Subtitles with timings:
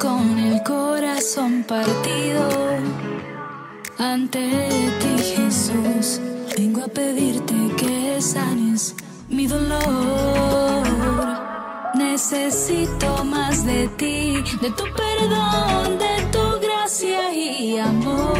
[0.00, 2.48] con el corazón partido
[3.98, 4.40] ante
[5.00, 6.20] ti Jesús.
[6.56, 8.94] Vengo a pedirte que sanes
[9.28, 10.82] mi dolor.
[11.94, 18.39] Necesito más de ti, de tu perdón, de tu gracia y amor.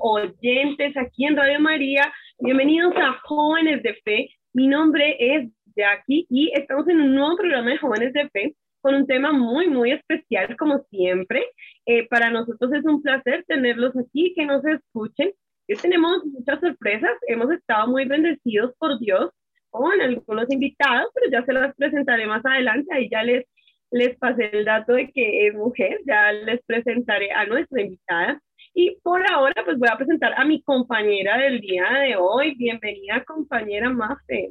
[0.00, 2.12] Oyentes aquí en Radio María.
[2.38, 4.28] Bienvenidos a Jóvenes de Fe.
[4.52, 8.94] Mi nombre es Jackie y estamos en un nuevo programa de Jóvenes de Fe con
[8.94, 11.44] un tema muy, muy especial, como siempre.
[11.86, 15.32] Eh, para nosotros es un placer tenerlos aquí, que nos escuchen.
[15.68, 17.12] Hoy tenemos muchas sorpresas.
[17.28, 19.30] Hemos estado muy bendecidos por Dios
[19.68, 22.92] con algunos invitados, pero ya se los presentaré más adelante.
[22.92, 23.44] Ahí ya les,
[23.90, 25.98] les pasé el dato de que es mujer.
[26.06, 28.40] Ya les presentaré a nuestra invitada.
[28.74, 32.54] Y por ahora, pues voy a presentar a mi compañera del día de hoy.
[32.54, 34.50] Bienvenida, compañera Mafe.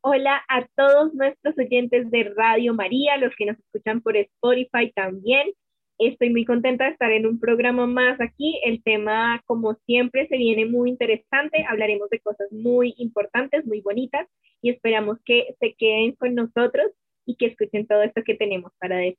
[0.00, 5.52] Hola a todos nuestros oyentes de Radio María, los que nos escuchan por Spotify también.
[5.98, 8.60] Estoy muy contenta de estar en un programa más aquí.
[8.64, 11.66] El tema, como siempre, se viene muy interesante.
[11.68, 14.26] Hablaremos de cosas muy importantes, muy bonitas
[14.62, 16.92] y esperamos que se queden con nosotros
[17.26, 19.18] y que escuchen todo esto que tenemos para decir.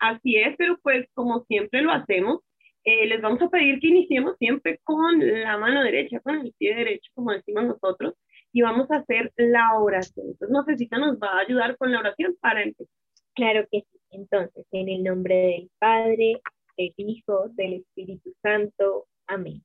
[0.00, 2.40] Así es, pero pues como siempre lo hacemos,
[2.84, 6.74] eh, les vamos a pedir que iniciemos siempre con la mano derecha, con el pie
[6.74, 8.14] derecho, como decimos nosotros,
[8.52, 10.28] y vamos a hacer la oración.
[10.28, 12.92] Entonces, no sé si nos va a ayudar con la oración para empezar.
[13.34, 13.98] Claro que sí.
[14.10, 16.40] Entonces, en el nombre del Padre,
[16.76, 19.06] del Hijo, del Espíritu Santo.
[19.26, 19.62] Amén.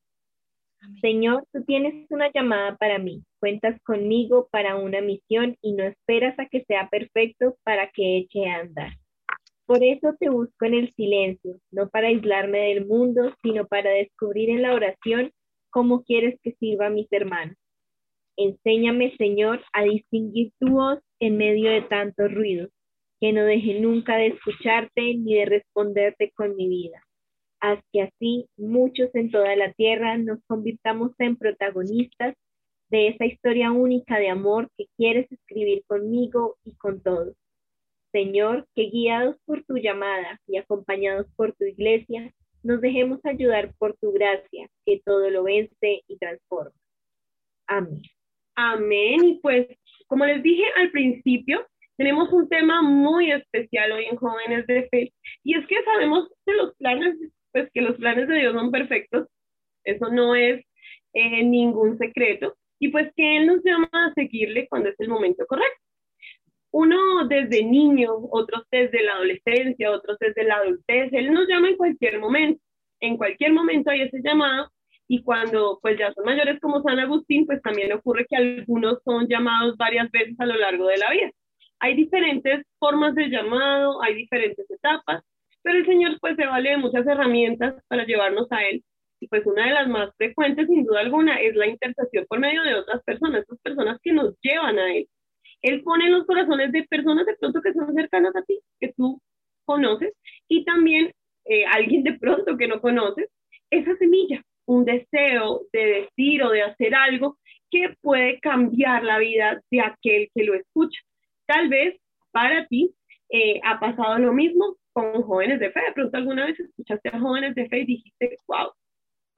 [0.82, 1.02] Amén.
[1.02, 3.24] Señor, tú tienes una llamada para mí.
[3.40, 8.48] Cuentas conmigo para una misión y no esperas a que sea perfecto para que eche
[8.48, 8.94] a andar.
[9.70, 14.50] Por eso te busco en el silencio, no para aislarme del mundo, sino para descubrir
[14.50, 15.32] en la oración
[15.70, 17.56] cómo quieres que sirva a mis hermanos.
[18.36, 22.72] Enséñame, Señor, a distinguir tu voz en medio de tantos ruidos,
[23.20, 27.04] que no deje nunca de escucharte ni de responderte con mi vida.
[27.60, 32.34] Haz que así muchos en toda la tierra nos convirtamos en protagonistas
[32.90, 37.36] de esa historia única de amor que quieres escribir conmigo y con todos.
[38.12, 42.32] Señor, que guiados por tu llamada y acompañados por tu iglesia,
[42.64, 46.74] nos dejemos ayudar por tu gracia, que todo lo vence y transforma.
[47.68, 48.02] Amén.
[48.56, 49.24] Amén.
[49.24, 49.68] Y pues,
[50.08, 51.66] como les dije al principio,
[51.98, 56.54] tenemos un tema muy especial hoy en Jóvenes de Fe, y es que sabemos que
[56.54, 57.16] los planes,
[57.52, 59.28] pues que los planes de Dios son perfectos,
[59.84, 60.66] eso no es
[61.14, 65.46] eh, ningún secreto, y pues que Él nos llama a seguirle cuando es el momento
[65.46, 65.89] correcto
[66.72, 71.78] uno desde niño, otros desde la adolescencia, otros desde la adultez, él nos llama en
[71.78, 72.62] cualquier momento,
[73.00, 74.70] en cualquier momento hay ese llamado
[75.08, 79.28] y cuando pues ya son mayores como San Agustín, pues también ocurre que algunos son
[79.28, 81.32] llamados varias veces a lo largo de la vida.
[81.80, 85.24] Hay diferentes formas de llamado, hay diferentes etapas,
[85.64, 88.84] pero el Señor pues se vale de muchas herramientas para llevarnos a Él.
[89.20, 92.62] Y pues una de las más frecuentes, sin duda alguna, es la intercesión por medio
[92.64, 95.08] de otras personas, esas personas que nos llevan a Él.
[95.62, 98.94] Él pone en los corazones de personas de pronto que son cercanas a ti, que
[98.94, 99.22] tú
[99.66, 100.14] conoces,
[100.48, 101.12] y también
[101.46, 103.30] eh, alguien de pronto que no conoces,
[103.70, 107.38] esa semilla, un deseo de decir o de hacer algo
[107.72, 111.00] que puede cambiar la vida de aquel que lo escucha.
[111.46, 112.00] Tal vez
[112.32, 112.94] para ti
[113.30, 115.82] eh, ha pasado lo mismo con jóvenes de fe.
[115.88, 118.72] De pronto alguna vez escuchaste a jóvenes de fe y dijiste, wow,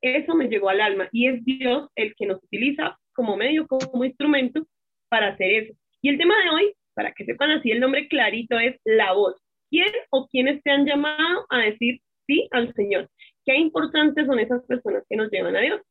[0.02, 1.10] eso me llegó al alma.
[1.12, 4.66] Y es Dios el que nos utiliza como medio, como instrumento
[5.10, 5.74] para hacer eso.
[6.02, 9.36] Y el tema de hoy, para que sepan así el nombre clarito, es la voz.
[9.70, 13.08] ¿Quién o quiénes te han llamado a decir sí al Señor?
[13.46, 15.82] Qué importantes son esas personas que nos llevan a Dios.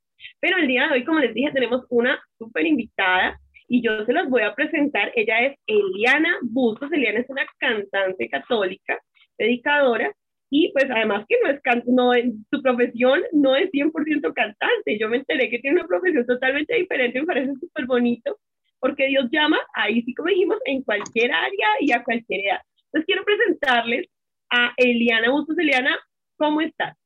[0.40, 4.12] Pero el día de hoy, como les dije, tenemos una súper invitada y yo se
[4.12, 5.12] las voy a presentar.
[5.14, 6.92] Ella es Eliana Bustos.
[6.92, 8.98] Eliana es una cantante católica,
[9.38, 10.12] dedicadora,
[10.50, 11.36] y pues además que
[11.86, 14.98] no es no, su profesión no es 100% cantante.
[14.98, 18.36] Yo me enteré que tiene una profesión totalmente diferente, me parece súper bonito
[18.80, 22.60] porque Dios llama, ahí sí como dijimos, en cualquier área y a cualquier edad.
[22.86, 24.08] Entonces quiero presentarles
[24.50, 25.56] a Eliana Bustos.
[25.58, 25.96] Eliana,
[26.36, 26.96] ¿cómo estás?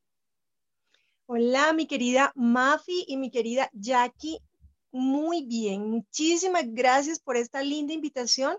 [1.26, 4.38] Hola, mi querida Mafi y mi querida Jackie.
[4.92, 8.56] Muy bien, muchísimas gracias por esta linda invitación.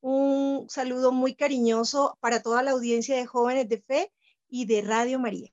[0.00, 4.10] Un saludo muy cariñoso para toda la audiencia de Jóvenes de Fe
[4.48, 5.50] y de Radio María.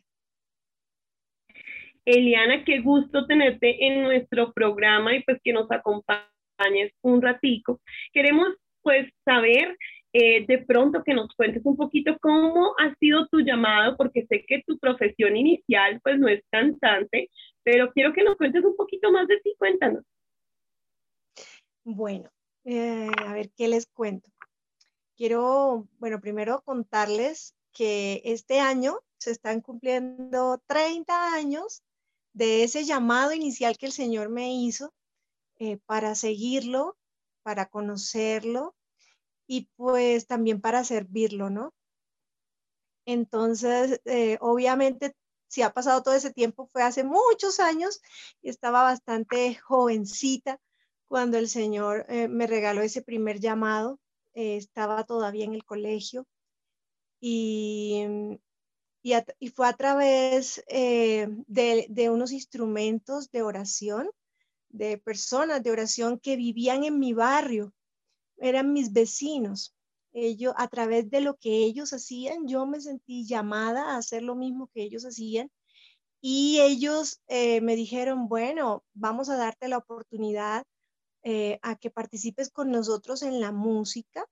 [2.06, 6.33] Eliana, qué gusto tenerte en nuestro programa y pues que nos acompañes
[7.02, 7.82] un ratico.
[8.12, 8.50] Queremos
[8.82, 9.78] pues saber
[10.16, 14.46] eh, de pronto que nos cuentes un poquito cómo ha sido tu llamado, porque sé
[14.48, 17.32] que tu profesión inicial pues no es cantante,
[17.64, 20.04] pero quiero que nos cuentes un poquito más de ti, cuéntanos.
[21.84, 22.30] Bueno,
[22.64, 24.30] eh, a ver, ¿qué les cuento?
[25.18, 31.82] Quiero, bueno, primero contarles que este año se están cumpliendo 30 años
[32.34, 34.94] de ese llamado inicial que el Señor me hizo
[35.64, 36.98] eh, para seguirlo,
[37.42, 38.76] para conocerlo,
[39.48, 41.74] y pues también para servirlo, ¿no?
[43.06, 45.16] Entonces, eh, obviamente,
[45.48, 48.02] si ha pasado todo ese tiempo, fue hace muchos años
[48.42, 50.60] y estaba bastante jovencita
[51.08, 54.00] cuando el Señor eh, me regaló ese primer llamado.
[54.34, 56.28] Estaba todavía en el colegio
[57.22, 58.04] y,
[59.02, 64.10] y, fue a través de unos instrumentos de oración,
[64.74, 67.74] de personas de oración que vivían en mi barrio
[68.38, 69.74] eran mis vecinos.
[70.12, 74.36] Ellos, a través de lo que ellos hacían, yo me sentí llamada a hacer lo
[74.36, 75.50] mismo que ellos hacían.
[76.22, 80.66] Y ellos eh, me dijeron, bueno, vamos a darte la oportunidad
[81.24, 84.26] eh, a que participes con nosotros en la música,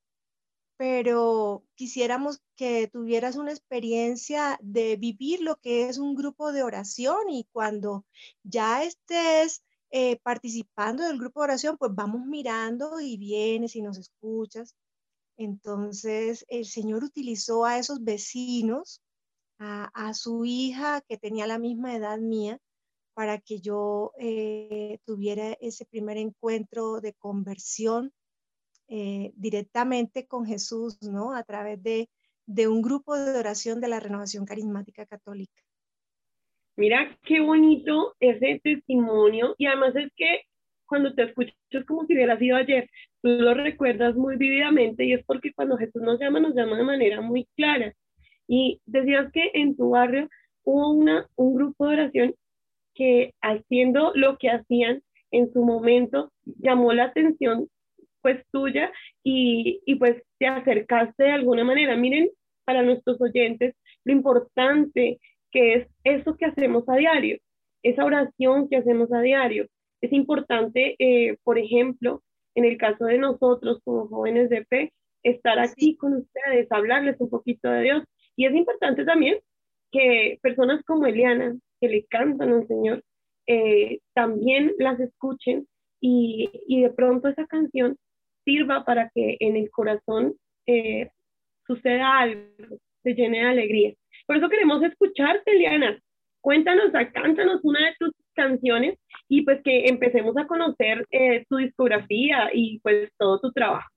[0.78, 7.30] pero quisiéramos que tuvieras una experiencia de vivir lo que es un grupo de oración
[7.30, 8.06] y cuando
[8.44, 13.98] ya estés eh, participando del grupo de oración, pues vamos mirando y vienes y nos
[13.98, 14.76] escuchas.
[15.38, 19.02] Entonces, el Señor utilizó a esos vecinos,
[19.60, 22.60] a, su hija que tenía la misma edad mía,
[23.14, 28.14] para que yo eh, tuviera ese primer encuentro de conversión
[28.88, 31.34] eh, directamente con Jesús, ¿no?
[31.36, 32.10] A través de,
[32.46, 35.62] de un grupo de oración de la Renovación Carismática Católica.
[36.82, 40.46] Mira qué bonito ese testimonio y además es que
[40.88, 42.90] cuando te escuchas es como si hubiera sido ayer,
[43.22, 46.84] tú lo recuerdas muy vívidamente y es porque cuando Jesús nos llama, nos llama de
[46.84, 47.94] manera muy clara.
[48.48, 50.28] Y decías que en tu barrio
[50.64, 52.36] hubo una, un grupo de oración
[52.96, 57.70] que haciendo lo que hacían en su momento llamó la atención
[58.24, 58.92] pues tuya
[59.24, 61.96] y, y pues te acercaste de alguna manera.
[61.96, 62.32] Miren,
[62.66, 65.20] para nuestros oyentes, lo importante
[65.52, 67.38] que es eso que hacemos a diario,
[67.84, 69.68] esa oración que hacemos a diario.
[70.02, 72.24] Es importante, eh, por ejemplo,
[72.56, 74.94] en el caso de nosotros como jóvenes de fe,
[75.24, 78.04] estar aquí con ustedes, hablarles un poquito de Dios.
[78.36, 79.40] Y es importante también
[79.92, 83.04] que personas como Eliana, que le cantan al Señor,
[83.48, 85.68] eh, también las escuchen
[86.00, 87.98] y, y, de pronto esa canción
[88.46, 91.10] sirva para que en el corazón eh,
[91.68, 92.44] suceda algo,
[93.04, 93.94] se llene de alegría.
[94.32, 96.02] Por eso queremos escucharte, Liana.
[96.40, 98.98] Cuéntanos, cántanos una de tus canciones
[99.28, 103.90] y pues que empecemos a conocer eh, tu discografía y pues todo tu trabajo.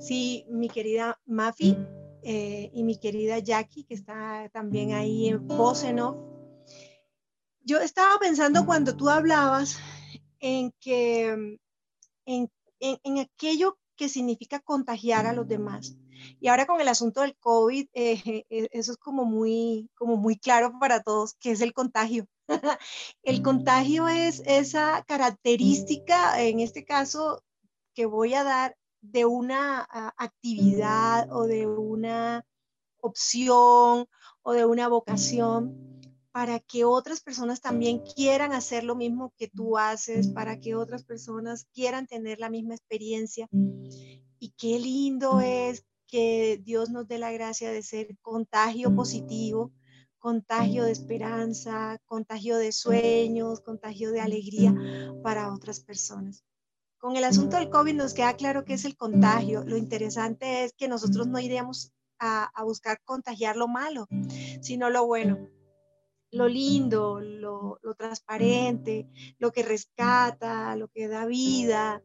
[0.00, 1.76] Sí, mi querida Mafi
[2.22, 5.84] eh, y mi querida Jackie, que está también ahí en voz.
[7.60, 9.78] Yo estaba pensando cuando tú hablabas
[10.40, 11.58] en que
[12.24, 12.48] en,
[12.80, 15.98] en aquello que significa contagiar a los demás.
[16.40, 20.36] Y ahora con el asunto del COVID, eh, e, eso es como muy, como muy
[20.36, 22.26] claro para todos, que es el contagio.
[23.22, 27.42] el contagio es esa característica, en este caso,
[27.94, 29.86] que voy a dar de una
[30.16, 32.44] actividad o de una
[33.00, 34.06] opción
[34.42, 35.92] o de una vocación
[36.32, 41.04] para que otras personas también quieran hacer lo mismo que tú haces, para que otras
[41.04, 43.48] personas quieran tener la misma experiencia.
[44.38, 49.72] Y qué lindo es que Dios nos dé la gracia de ser contagio positivo,
[50.18, 54.74] contagio de esperanza, contagio de sueños, contagio de alegría
[55.22, 56.44] para otras personas.
[56.98, 59.64] Con el asunto del COVID nos queda claro que es el contagio.
[59.64, 64.06] Lo interesante es que nosotros no iremos a, buscar contagiar lo malo,
[64.60, 65.48] sino lo bueno,
[66.30, 72.02] lo lindo, lo, lo transparente, lo que rescata, lo que da vida,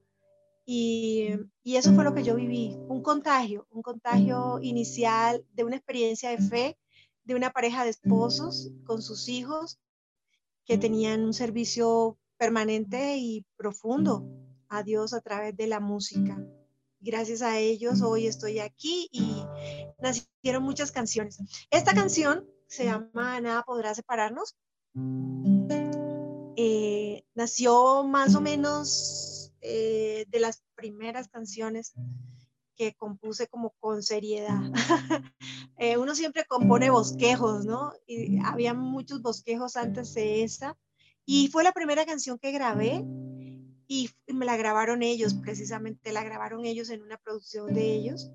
[0.70, 1.30] y,
[1.64, 6.40] eso fue lo que yo viví, un contagio, un contagio inicial de una experiencia de
[6.40, 6.78] fe
[7.24, 9.80] de una pareja de esposos con sus hijos
[10.66, 14.26] que tenían un servicio permanente y profundo
[14.70, 16.38] a Dios a través de la música.
[17.00, 19.46] Gracias a ellos hoy estoy aquí y
[20.00, 21.38] nacieron muchas canciones.
[21.70, 24.56] Esta canción se llama Nada podrá separarnos.
[26.56, 31.94] Eh, nació más o menos eh, de las primeras canciones
[32.78, 34.62] que compuse como con seriedad.
[35.80, 37.94] Eh, uno siempre compone bosquejos, ¿no?
[38.08, 40.76] Y había muchos bosquejos antes de esta.
[41.24, 43.06] Y fue la primera canción que grabé
[43.88, 48.32] y me la grabaron ellos, precisamente la grabaron ellos en una producción de ellos.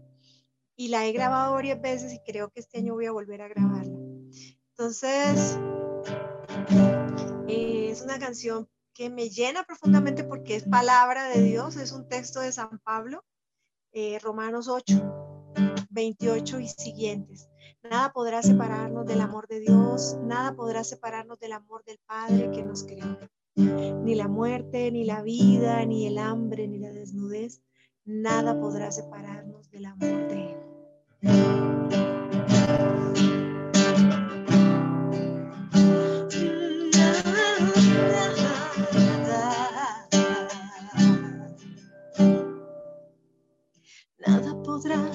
[0.77, 3.49] Y la he grabado varias veces y creo que este año voy a volver a
[3.49, 3.99] grabarla.
[4.71, 5.59] Entonces,
[7.49, 12.09] eh, es una canción que me llena profundamente porque es palabra de Dios, es un
[12.09, 13.25] texto de San Pablo,
[13.93, 15.55] eh, Romanos 8,
[15.91, 17.49] 28 y siguientes.
[17.83, 22.63] Nada podrá separarnos del amor de Dios, nada podrá separarnos del amor del Padre que
[22.63, 23.19] nos creó.
[23.55, 27.63] Ni la muerte, ni la vida, ni el hambre, ni la desnudez,
[28.05, 30.57] nada podrá separarnos del amor de
[31.21, 32.22] Él.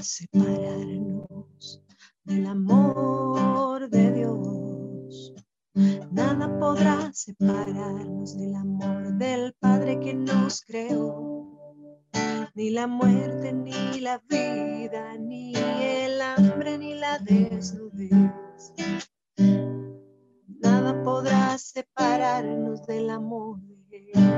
[0.04, 1.82] Separarnos
[2.24, 5.34] del amor de Dios.
[6.12, 11.46] Nada podrá separarnos del amor del Padre que nos creó.
[12.56, 18.74] Ni la muerte, ni la vida, ni el hambre, ni la desnudez.
[20.48, 24.38] Nada podrá separarnos del amor de Él.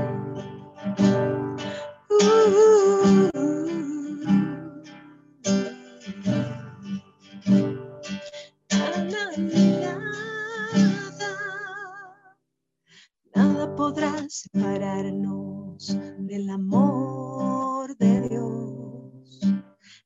[13.68, 19.42] Podrá separarnos del amor de Dios.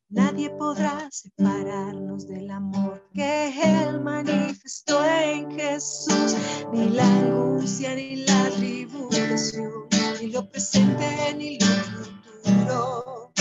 [0.10, 6.36] Nadie podrá separarnos del amor que Él manifestó en Jesús,
[6.72, 9.72] ni la angustia, ni la tribulación,
[10.20, 13.32] ni lo presente, ni lo futuro.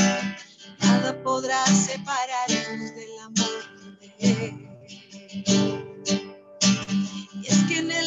[0.81, 3.12] Nada podrá separarnos del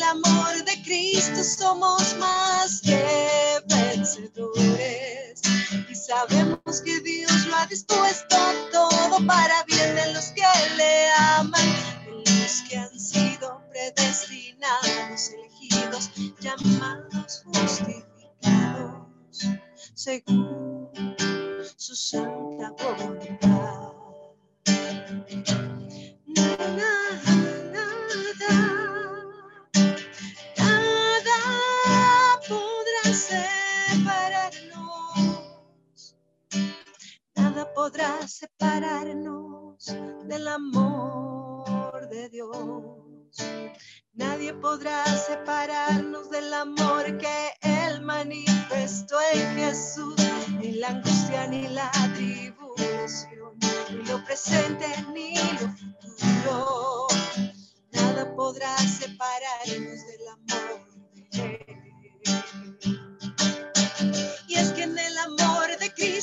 [0.10, 5.42] amor de Cristo somos más que vencedores.
[5.90, 8.36] Y sabemos que Dios lo ha dispuesto
[8.72, 10.44] todo para bien de los que
[10.78, 11.70] le aman,
[12.06, 19.08] de los que han sido predestinados, elegidos, llamados, justificados,
[19.94, 21.16] según
[21.78, 23.96] su santa voluntad.
[37.86, 39.86] Podrá separarnos
[40.28, 42.52] del amor de Dios.
[44.12, 50.16] Nadie podrá separarnos del amor que Él manifestó en Jesús.
[50.60, 53.54] Ni la angustia ni la tribulación,
[53.92, 57.08] ni lo presente ni lo futuro.
[57.92, 60.88] Nada podrá separarnos del amor
[61.30, 63.05] de Él.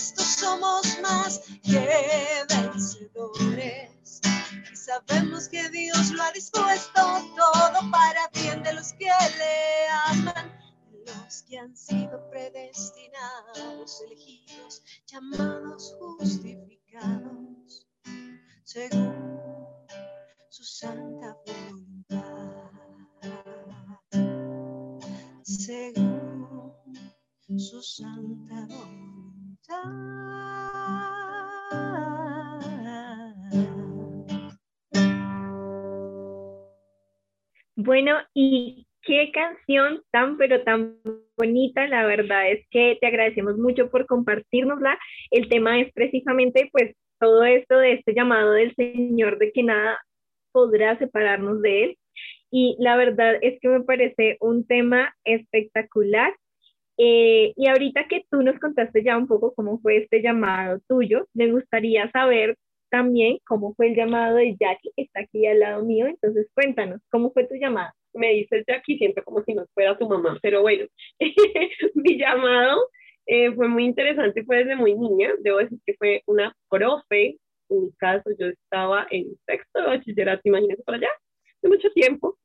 [0.02, 4.20] Cristo somos más que vencedores.
[4.72, 7.00] Y sabemos que Dios lo ha dispuesto
[7.36, 10.60] todo para bien de los que le aman,
[11.06, 17.86] los que han sido predestinados, elegidos, llamados, justificados,
[18.64, 19.86] según
[20.48, 22.72] su santa voluntad.
[25.44, 26.74] Según
[27.56, 29.31] su santa voluntad.
[37.84, 40.96] Bueno, y qué canción tan, pero tan
[41.36, 41.86] bonita.
[41.88, 44.98] La verdad es que te agradecemos mucho por compartirnosla.
[45.30, 49.98] El tema es precisamente, pues, todo esto de este llamado del Señor de que nada
[50.52, 51.98] podrá separarnos de Él.
[52.50, 56.34] Y la verdad es que me parece un tema espectacular
[56.98, 61.26] eh, y ahorita que tú nos contaste ya un poco cómo fue este llamado tuyo,
[61.34, 62.56] me gustaría saber
[62.90, 66.06] también cómo fue el llamado de Jackie, que está aquí al lado mío.
[66.06, 67.90] Entonces, cuéntanos, ¿cómo fue tu llamado?
[68.12, 70.84] Me dice Jackie, siento como si no fuera su mamá, pero bueno,
[71.94, 72.78] mi llamado
[73.26, 75.30] eh, fue muy interesante, fue desde muy niña.
[75.40, 77.38] Debo decir que fue una profe.
[77.70, 81.08] En mi caso, yo estaba en sexto de bachillerato, imagínense por allá,
[81.62, 82.38] de mucho tiempo.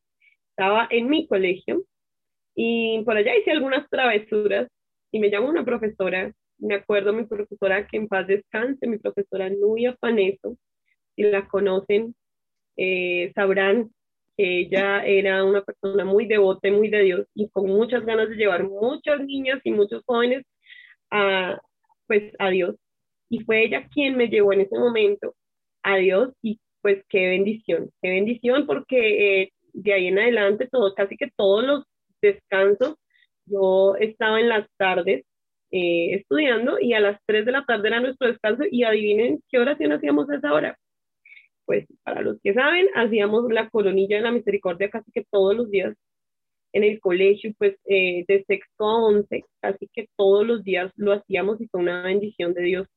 [0.52, 1.84] Estaba en mi colegio
[2.58, 4.68] y por allá hice algunas travesuras
[5.12, 9.48] y me llamó una profesora, me acuerdo mi profesora que en paz descanse, mi profesora
[9.50, 10.58] Nubia Paneso,
[11.16, 12.16] si la conocen,
[12.76, 13.92] eh, sabrán
[14.38, 18.64] ella era una persona muy devota muy de Dios y con muchas ganas de llevar
[18.64, 20.46] muchas niñas y muchos jóvenes
[21.12, 21.60] a,
[22.08, 22.76] pues, a Dios.
[23.30, 25.36] Y fue ella quien me llevó en ese momento
[25.84, 30.94] a Dios y pues qué bendición, qué bendición porque eh, de ahí en adelante, todo,
[30.96, 31.84] casi que todos los
[32.22, 32.96] descansos,
[33.46, 35.26] yo estaba en las tardes
[35.72, 39.60] eh, estudiando y a las 3 de la tarde era nuestro descanso y adivinen qué
[39.60, 40.78] oración hacíamos a esa hora.
[41.66, 45.70] Pues para los que saben, hacíamos la coronilla de la misericordia casi que todos los
[45.70, 45.96] días
[46.74, 51.14] en el colegio, pues eh, de sexto a once, casi que todos los días lo
[51.14, 52.88] hacíamos y fue una bendición de Dios,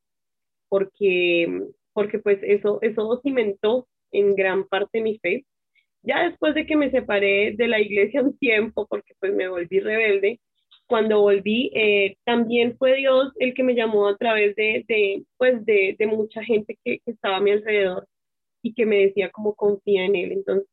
[0.69, 1.63] porque,
[1.93, 5.45] porque pues eso, eso cimentó en gran parte mi fe.
[6.03, 9.79] Ya después de que me separé de la iglesia un tiempo, porque pues me volví
[9.79, 10.39] rebelde,
[10.87, 15.65] cuando volví, eh, también fue Dios el que me llamó a través de, de pues
[15.65, 18.07] de, de, mucha gente que, que, estaba a mi alrededor
[18.61, 20.31] y que me decía cómo confía en Él.
[20.33, 20.67] Entonces,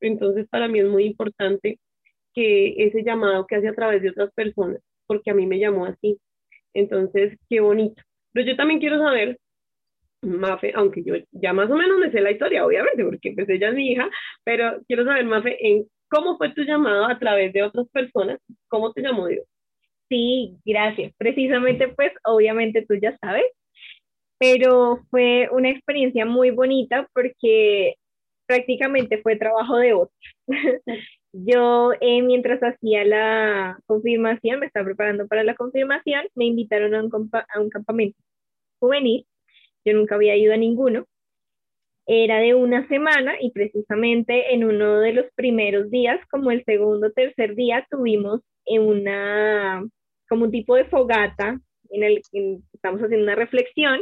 [0.00, 1.78] entonces, para mí es muy importante
[2.34, 5.86] que ese llamado que hace a través de otras personas, porque a mí me llamó
[5.86, 6.18] así.
[6.74, 8.02] Entonces, qué bonito.
[8.32, 9.38] Pero yo también quiero saber,
[10.22, 13.68] Mafe, aunque yo ya más o menos me sé la historia, obviamente, porque pues ella
[13.68, 14.08] es mi hija,
[14.44, 18.92] pero quiero saber, Mafe, en cómo fue tu llamado a través de otras personas, cómo
[18.92, 19.44] te llamó Dios.
[20.08, 21.12] Sí, gracias.
[21.18, 23.44] Precisamente, pues, obviamente tú ya sabes,
[24.38, 27.96] pero fue una experiencia muy bonita porque
[28.46, 30.14] prácticamente fue trabajo de otro.
[31.32, 37.02] Yo, eh, mientras hacía la confirmación, me estaba preparando para la confirmación, me invitaron a
[37.04, 38.18] un, a un campamento
[38.80, 39.26] juvenil.
[39.88, 41.06] Yo nunca había ido a ninguno.
[42.06, 47.08] Era de una semana y precisamente en uno de los primeros días, como el segundo
[47.08, 49.84] o tercer día, tuvimos una
[50.28, 54.00] como un tipo de fogata en el que estamos haciendo una reflexión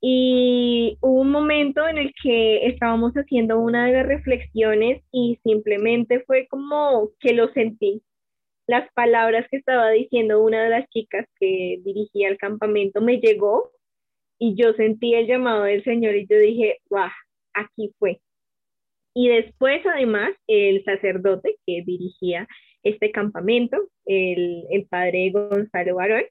[0.00, 6.20] y hubo un momento en el que estábamos haciendo una de las reflexiones y simplemente
[6.26, 8.02] fue como que lo sentí.
[8.66, 13.70] Las palabras que estaba diciendo una de las chicas que dirigía el campamento me llegó
[14.38, 17.10] y yo sentí el llamado del Señor y yo dije, guau,
[17.54, 18.20] aquí fue.
[19.14, 22.46] Y después, además, el sacerdote que dirigía
[22.82, 26.24] este campamento, el, el padre Gonzalo Barón,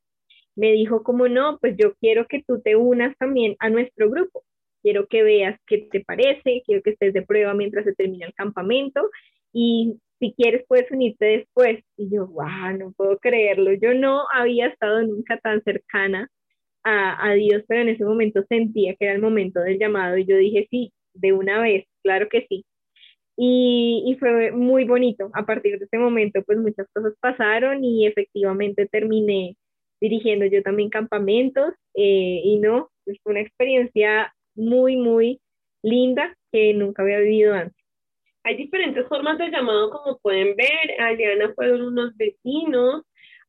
[0.56, 4.44] me dijo como no, pues yo quiero que tú te unas también a nuestro grupo.
[4.82, 8.34] Quiero que veas qué te parece, quiero que estés de prueba mientras se termina el
[8.36, 9.10] campamento
[9.52, 11.84] y si quieres puedes unirte después.
[11.98, 13.74] Y yo, wow, no puedo creerlo.
[13.74, 16.30] Yo no había estado nunca tan cercana
[16.86, 20.26] a, a Dios, pero en ese momento sentía que era el momento del llamado y
[20.26, 22.66] yo dije, sí, de una vez, claro que sí.
[23.38, 25.30] Y, y, fue muy bonito.
[25.34, 29.58] A partir de ese momento, pues muchas cosas pasaron y efectivamente terminé
[30.00, 35.42] dirigiendo yo también campamentos eh, y no, es una experiencia muy, muy
[35.84, 37.76] linda que nunca había vivido antes.
[38.44, 41.02] Hay diferentes formas de llamado, como pueden ver.
[41.02, 43.04] Aliana fueron unos vecinos,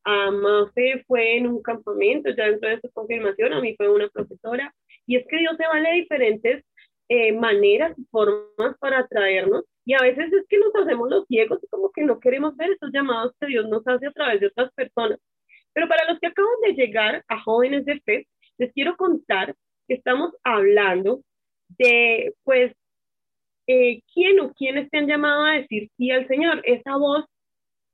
[0.07, 4.09] a Mafe fue en un campamento, ya dentro de su confirmación, a mí fue una
[4.09, 4.73] profesora.
[5.05, 6.65] Y es que Dios se vale diferentes
[7.09, 11.61] eh, maneras y formas para atraernos y a veces es que nos hacemos los ciegos
[11.63, 14.49] y como que no queremos ver esos llamados que Dios nos hace a través de
[14.49, 15.21] otras personas.
[15.73, 18.27] Pero para los que acaban de llegar a jóvenes de fe,
[18.59, 19.55] les quiero contar
[19.87, 21.21] que estamos hablando
[21.79, 22.73] de, pues,
[23.69, 26.63] eh, quién o quiénes te han llamado a decir sí al Señor.
[26.65, 27.25] Esa voz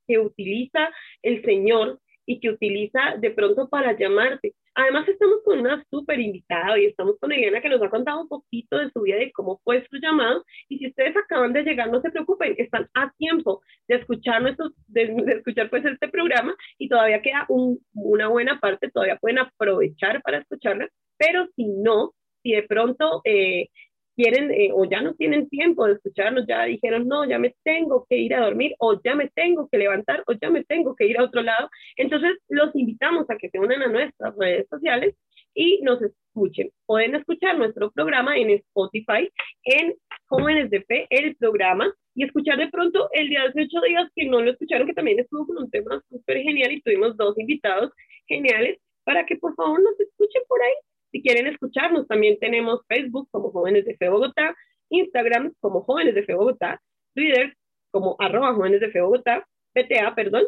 [0.06, 0.90] que utiliza
[1.22, 4.54] el Señor y que utiliza de pronto para llamarte.
[4.74, 8.28] Además, estamos con una súper invitada y estamos con Eliana que nos ha contado un
[8.28, 10.44] poquito de su vida y cómo fue su llamado.
[10.68, 14.72] Y si ustedes acaban de llegar, no se preocupen, están a tiempo de escuchar, nuestros,
[14.86, 20.22] de, escuchar pues este programa y todavía queda un, una buena parte, todavía pueden aprovechar
[20.22, 20.88] para escucharla.
[21.18, 23.68] Pero si no, si de pronto eh,
[24.16, 28.07] quieren eh, o ya no tienen tiempo de escucharnos, ya dijeron, no, ya me tengo
[28.09, 31.07] que ir a dormir o ya me tengo que levantar o ya me tengo que
[31.07, 31.68] ir a otro lado.
[31.96, 35.14] Entonces, los invitamos a que se unan a nuestras redes sociales
[35.55, 36.70] y nos escuchen.
[36.87, 39.29] Pueden escuchar nuestro programa en Spotify,
[39.64, 39.94] en
[40.27, 44.09] Jóvenes de Fe, el programa, y escuchar de pronto el día de hace ocho días
[44.14, 47.38] que no lo escucharon, que también estuvo con un tema súper genial y tuvimos dos
[47.38, 47.90] invitados
[48.27, 50.72] geniales para que por favor nos escuchen por ahí
[51.12, 54.57] si quieren escucharnos, también tenemos Facebook como Jóvenes de Fe Bogotá,
[54.90, 56.81] Instagram como Jóvenes de Fe Bogotá,
[57.14, 57.55] Twitter
[57.90, 60.44] como arroba Jóvenes de Fe Bogotá, BTA, perdón,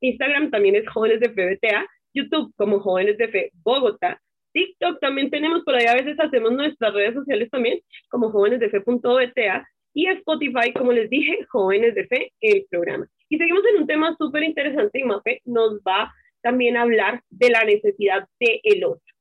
[0.00, 4.20] Instagram también es Jóvenes de Fe BTA, YouTube como Jóvenes de Fe Bogotá,
[4.52, 8.70] TikTok también tenemos, por ahí a veces hacemos nuestras redes sociales también como Jóvenes de
[8.70, 13.06] Fe.bta y Spotify, como les dije, Jóvenes de Fe, el programa.
[13.28, 17.50] Y seguimos en un tema súper interesante y Mafe nos va también a hablar de
[17.50, 19.14] la necesidad de el otro.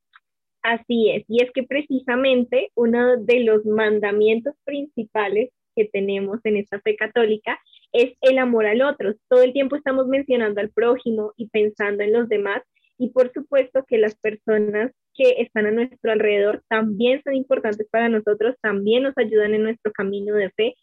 [0.64, 6.82] Así es, y es que precisamente uno de los mandamientos principales que tenemos en esta
[6.82, 7.60] fe católica
[7.94, 9.14] es el amor al otro.
[9.30, 12.64] Todo el tiempo estamos mencionando al prójimo y pensando en los demás
[12.98, 18.10] y por supuesto que las personas que están a nuestro alrededor también son importantes para
[18.10, 20.76] nosotros, también nos ayudan en nuestro camino de fe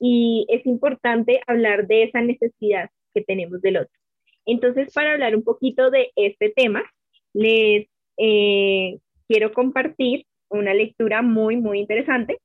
[0.00, 3.98] y es importante hablar de esa necesidad que tenemos del otro.
[4.44, 6.84] Entonces, para hablar un poquito de este tema,
[7.32, 12.38] les eh, quiero compartir una lectura muy, muy interesante,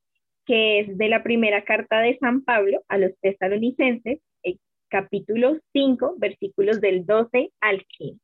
[0.46, 4.20] que es de la primera carta de San Pablo a los tesalonicenses,
[4.90, 8.20] capítulo 5, versículos del 12 al 15.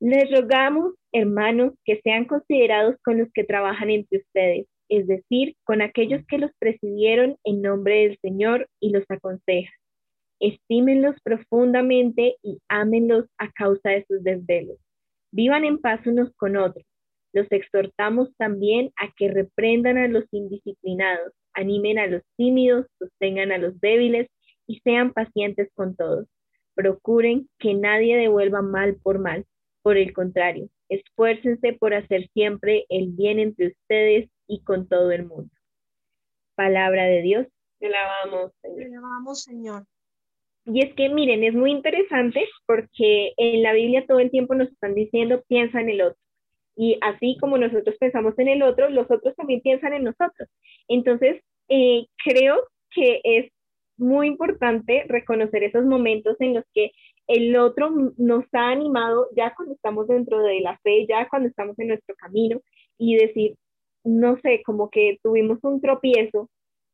[0.00, 5.82] Les rogamos, hermanos, que sean considerados con los que trabajan entre ustedes, es decir, con
[5.82, 9.74] aquellos que los presidieron en nombre del Señor y los aconsejan.
[10.40, 14.78] Estímenlos profundamente y ámenlos a causa de sus desvelos.
[15.30, 16.84] Vivan en paz unos con otros.
[17.32, 23.58] Los exhortamos también a que reprendan a los indisciplinados, animen a los tímidos, sostengan a
[23.58, 24.28] los débiles
[24.66, 26.26] y sean pacientes con todos.
[26.74, 29.44] Procuren que nadie devuelva mal por mal
[29.82, 35.26] por el contrario, esfuércense por hacer siempre el bien entre ustedes y con todo el
[35.26, 35.50] mundo.
[36.54, 37.46] Palabra de Dios.
[37.78, 38.76] Te alabamos, Señor.
[38.76, 39.86] Te alabamos, Señor.
[40.64, 44.70] Y es que miren, es muy interesante porque en la Biblia todo el tiempo nos
[44.70, 46.18] están diciendo piensa en el otro.
[46.76, 50.48] Y así como nosotros pensamos en el otro, los otros también piensan en nosotros.
[50.88, 52.56] Entonces, eh, creo
[52.90, 53.52] que es
[53.96, 56.92] muy importante reconocer esos momentos en los que
[57.28, 61.78] el otro nos ha animado ya cuando estamos dentro de la fe, ya cuando estamos
[61.78, 62.60] en nuestro camino
[62.98, 63.56] y decir,
[64.04, 66.48] no sé, como que tuvimos un tropiezo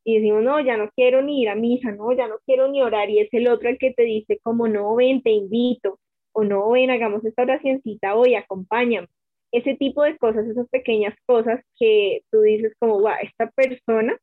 [0.04, 2.82] y decimos, no, ya no quiero ni ir a misa, no, ya no quiero ni
[2.82, 5.98] orar y es el otro el que te dice, como no, ven, te invito
[6.32, 9.08] o no, ven, hagamos esta oracióncita hoy, acompáñame.
[9.52, 14.16] Ese tipo de cosas, esas pequeñas cosas que tú dices como, wow, esta persona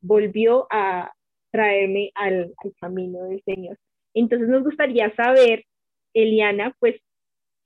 [0.00, 1.12] volvió a
[1.52, 3.78] traerme al, al camino del Señor.
[4.14, 5.64] Entonces nos gustaría saber,
[6.12, 6.96] Eliana, pues,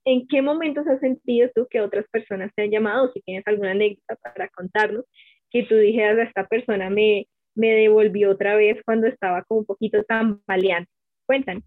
[0.04, 3.10] ¿en qué momentos has sentido tú que otras personas te han llamado?
[3.12, 5.04] Si tienes alguna anécdota para contarnos,
[5.50, 10.02] que tú dijeras, esta persona me, me devolvió otra vez cuando estaba como un poquito
[10.04, 10.90] tambaleante.
[11.26, 11.64] Cuéntanos.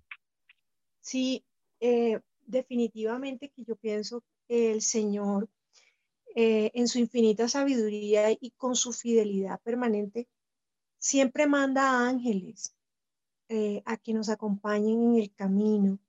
[1.00, 1.44] Sí,
[1.80, 5.50] eh, definitivamente que yo pienso el Señor,
[6.36, 10.28] eh, en su infinita sabiduría y con su fidelidad permanente,
[10.98, 12.76] siempre manda ángeles
[13.48, 16.00] eh, a que nos acompañen en el camino.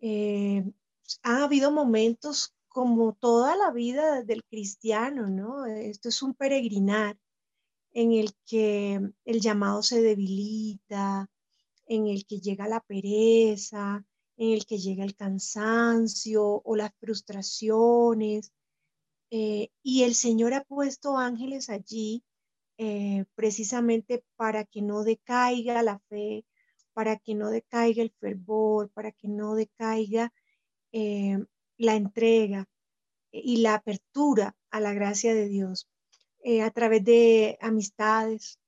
[0.00, 0.64] Eh,
[1.22, 5.64] ha habido momentos como toda la vida del cristiano, ¿no?
[5.66, 7.16] Esto es un peregrinar
[7.92, 11.30] en el que el llamado se debilita,
[11.86, 14.04] en el que llega la pereza,
[14.38, 18.52] en el que llega el cansancio o las frustraciones.
[19.30, 22.24] Eh, y el Señor ha puesto ángeles allí
[22.78, 26.46] eh, precisamente para que no decaiga la fe,
[26.94, 30.32] para que no decaiga el fervor, para que no decaiga
[30.92, 31.44] eh,
[31.76, 32.68] la entrega
[33.32, 35.88] y la apertura a la gracia de Dios.
[36.64, 38.58] A través de amistades,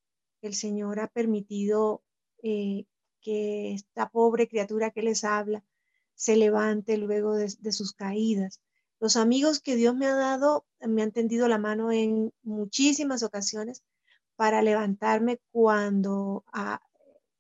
[0.43, 2.03] el Señor ha permitido
[3.21, 5.65] que esta pobre criatura que les habla
[6.15, 8.61] se levante luego de, sus caídas.
[8.99, 13.83] Los amigos que Dios me ha dado me han tendido la mano en muchísimas ocasiones
[14.37, 16.81] para levantarme cuando ah,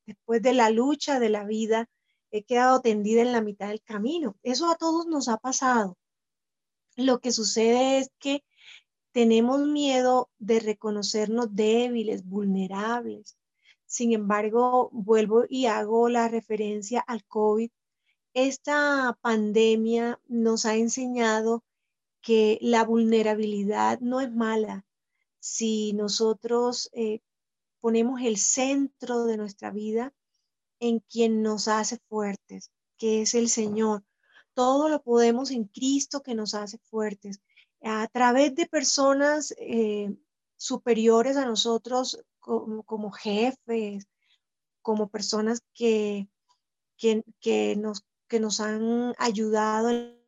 [0.06, 1.88] después de la lucha de la vida
[2.30, 4.36] he quedado tendida en la mitad del camino.
[4.42, 5.98] Eso a todos nos ha pasado.
[6.96, 8.44] Lo que sucede es que
[9.12, 13.36] tenemos miedo de reconocernos débiles, vulnerables.
[13.90, 17.72] Sin embargo, vuelvo y hago la referencia al COVID.
[18.34, 21.64] Esta pandemia nos ha enseñado
[22.20, 24.86] que la vulnerabilidad no es mala,
[25.40, 27.18] si nosotros eh,
[27.80, 30.14] ponemos el centro de nuestra vida
[30.78, 34.04] en quien nos hace fuertes, que es el Señor.
[34.54, 37.40] Todo lo podemos en Cristo que nos hace fuertes.
[37.82, 40.14] A través de personas eh,
[40.54, 44.08] superiores a nosotros como, jefes,
[44.82, 46.28] como personas que,
[46.96, 50.20] que, nos, que nos han ayudado en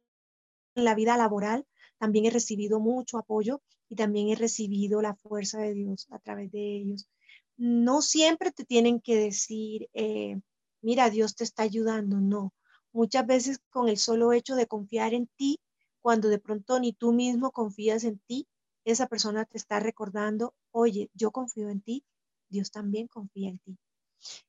[0.75, 1.67] la vida laboral,
[1.99, 6.51] también he recibido mucho apoyo y también he recibido la fuerza de Dios a través
[6.51, 7.09] de ellos.
[7.57, 10.41] No siempre te tienen que decir, eh,
[10.81, 12.53] mira, Dios te está ayudando, no.
[12.93, 15.61] Muchas veces con el solo hecho de confiar en ti,
[16.01, 18.49] cuando de pronto ni tú mismo confías en ti,
[18.85, 22.05] esa persona te está recordando, oye, yo confío en ti,
[22.49, 23.79] Dios también confía en ti.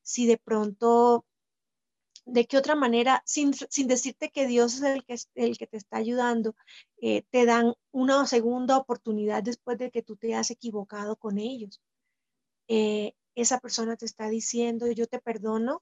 [0.02, 1.26] Si de pronto
[2.26, 3.52] de qué otra manera, sin,
[3.88, 6.56] decirte que Dios es el que, el que te está ayudando,
[7.02, 11.82] eh, te dan una segunda oportunidad después de que tú te has equivocado con ellos.
[12.68, 15.82] eh, esa persona te está diciendo, yo te perdono,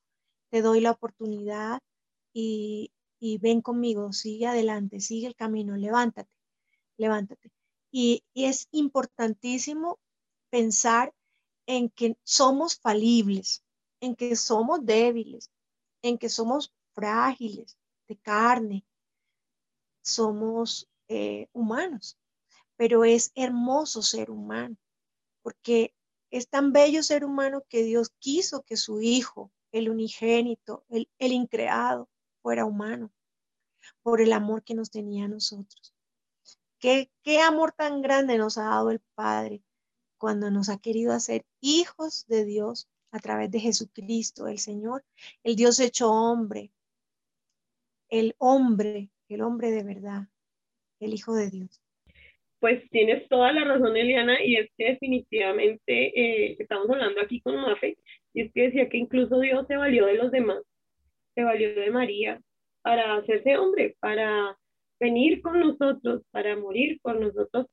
[0.50, 1.80] te doy la oportunidad
[2.34, 2.92] y,
[3.42, 6.32] ven conmigo, sigue adelante, sigue el camino, levántate,
[6.98, 7.52] levántate.
[7.92, 10.00] Y, es importantísimo
[10.50, 11.14] pensar
[11.66, 13.64] en que somos falibles,
[14.00, 15.52] en que somos débiles,
[16.02, 17.78] en que somos frágiles,
[18.08, 18.86] de carne,
[20.02, 22.18] somos eh, humanos,
[22.76, 24.76] pero es hermoso ser humano,
[25.44, 25.94] porque
[26.32, 31.34] es tan bello ser humano que Dios quiso que su Hijo, el unigénito, el, el
[31.34, 32.10] increado,
[32.42, 33.12] fuera humano,
[34.02, 35.94] por el amor que nos tenía a nosotros.
[36.82, 39.62] ¿Qué, qué amor tan grande nos ha dado el Padre
[40.18, 45.04] cuando nos ha querido hacer hijos de Dios a través de Jesucristo, el Señor,
[45.44, 46.72] el Dios hecho hombre,
[48.10, 50.28] el hombre, el hombre de verdad,
[51.00, 51.82] el Hijo de Dios.
[52.60, 57.56] Pues tienes toda la razón, Eliana, y es que definitivamente eh, estamos hablando aquí con
[57.58, 57.98] Mafe,
[58.34, 60.64] y es que decía que incluso Dios se valió de los demás,
[61.36, 62.42] se valió de María
[62.82, 64.58] para hacerse hombre, para
[65.02, 67.66] venir con nosotros, para morir con nosotros.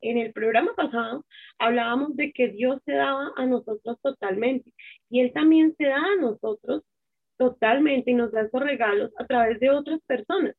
[0.00, 1.24] En el programa pasado
[1.58, 4.74] hablábamos de que Dios se daba a nosotros totalmente
[5.08, 6.82] y Él también se da a nosotros
[7.38, 10.56] totalmente y nos da esos regalos a través de otras personas.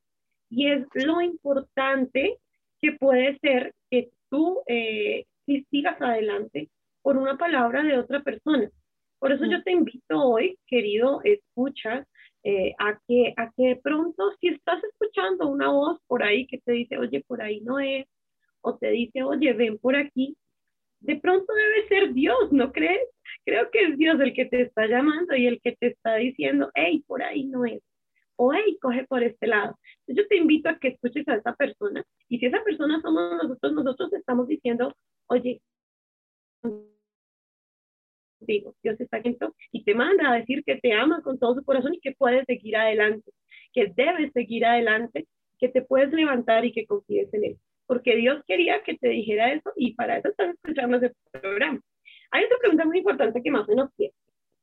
[0.49, 2.37] Y es lo importante
[2.81, 5.25] que puede ser que tú eh,
[5.69, 6.69] sigas adelante
[7.01, 8.69] por una palabra de otra persona.
[9.19, 12.05] Por eso yo te invito hoy, querido escucha,
[12.43, 16.59] eh, a, que, a que de pronto si estás escuchando una voz por ahí que
[16.59, 18.05] te dice, oye, por ahí no es,
[18.61, 20.37] o te dice, oye, ven por aquí,
[20.99, 23.07] de pronto debe ser Dios, ¿no crees?
[23.45, 26.71] Creo que es Dios el que te está llamando y el que te está diciendo,
[26.75, 27.81] hey, por ahí no es
[28.35, 29.77] o hey, coge por este lado.
[30.07, 33.73] Yo te invito a que escuches a esa persona y si esa persona somos nosotros,
[33.73, 34.95] nosotros estamos diciendo,
[35.27, 35.61] oye,
[38.45, 41.63] digo, Dios está atento y te manda a decir que te ama con todo su
[41.63, 43.31] corazón y que puedes seguir adelante,
[43.73, 45.27] que debes seguir adelante,
[45.59, 47.57] que te puedes levantar y que confíes en Él.
[47.85, 51.79] Porque Dios quería que te dijera eso y para eso estás escuchando ese programa.
[52.31, 54.13] Hay otra pregunta muy importante que más menos quiere.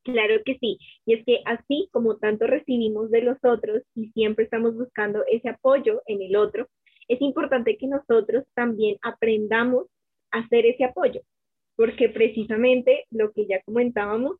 [0.02, 4.44] Claro que sí, y es que así como tanto recibimos de los otros y siempre
[4.44, 6.68] estamos buscando ese apoyo en el otro,
[7.06, 9.86] es importante que nosotros también aprendamos
[10.30, 11.20] a hacer ese apoyo,
[11.80, 14.36] porque precisamente lo que ya comentábamos,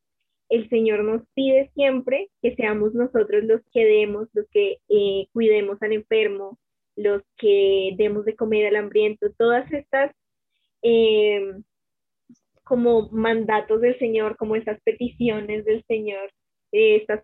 [0.47, 5.81] el Señor nos pide siempre que seamos nosotros los que demos, los que eh, cuidemos
[5.81, 6.59] al enfermo,
[6.95, 10.13] los que demos de comer al hambriento, todas estas
[10.83, 11.51] eh,
[12.63, 16.31] como mandatos del Señor, como esas peticiones del Señor,
[16.73, 17.23] eh, estas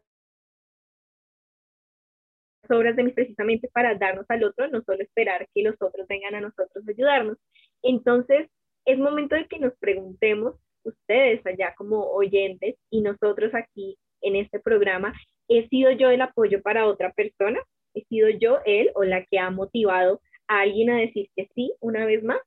[2.67, 6.33] obras de mis precisamente para darnos al otro, no solo esperar que los otros vengan
[6.33, 7.37] a nosotros a ayudarnos.
[7.83, 8.49] Entonces,
[8.87, 14.61] es momento de que nos preguntemos, ustedes allá como oyentes y nosotros aquí en este
[14.61, 15.13] programa,
[15.49, 17.59] ¿he sido yo el apoyo para otra persona?
[17.93, 21.73] ¿He sido yo él o la que ha motivado a alguien a decir que sí
[21.81, 22.39] una vez más?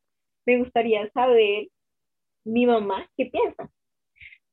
[0.46, 1.68] Me gustaría saber
[2.44, 3.70] mi mamá, ¿qué piensa?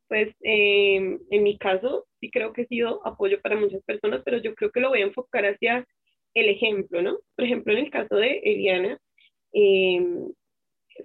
[0.10, 4.40] Pues em, en mi caso sí creo que he sido apoyo para muchas personas, pero
[4.40, 5.88] yo creo que lo voy a enfocar hacia
[6.34, 7.18] el ejemplo, ¿no?
[7.38, 9.00] Por ejemplo, en el caso de Eliana,
[9.54, 10.34] em,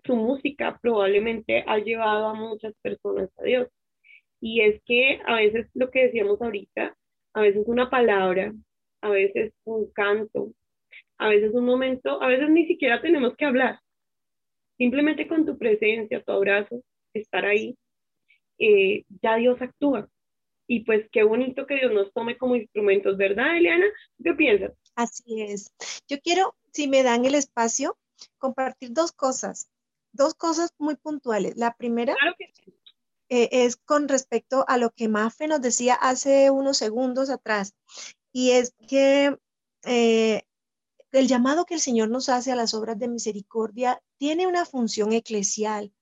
[0.05, 3.69] su música probablemente ha llevado a muchas personas a Dios.
[4.41, 6.97] Y es que a veces lo que decíamos ahorita,
[7.35, 8.53] a veces una palabra,
[9.01, 10.53] a veces un canto,
[11.19, 13.81] a veces un momento, a veces ni siquiera tenemos que hablar.
[14.79, 16.83] Simplemente con tu presencia, tu abrazo,
[17.15, 17.77] estar ahí,
[18.59, 20.09] eh, ya Dios actúa.
[20.67, 23.87] Y pues qué bonito que Dios nos tome como instrumentos, ¿verdad, Eliana?
[24.23, 24.73] ¿Qué piensas?
[24.95, 25.73] Así es.
[26.09, 27.97] Yo quiero, si me dan el espacio,
[28.39, 29.69] compartir dos cosas,
[30.13, 31.57] dos cosas muy puntuales.
[31.57, 32.15] La primera
[33.29, 37.75] eh, es con respecto a lo que Mafe nos decía hace unos segundos atrás,
[38.33, 39.37] y es que
[39.85, 40.43] eh,
[41.13, 45.13] el llamado que el Señor nos hace a las obras de misericordia tiene una función
[45.13, 45.93] eclesial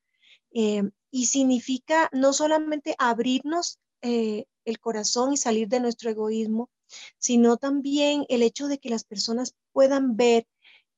[0.53, 6.71] eh, y significa no solamente abrirnos eh, el corazón y salir de nuestro egoísmo,
[7.19, 10.47] sino también el hecho de que las personas puedan ver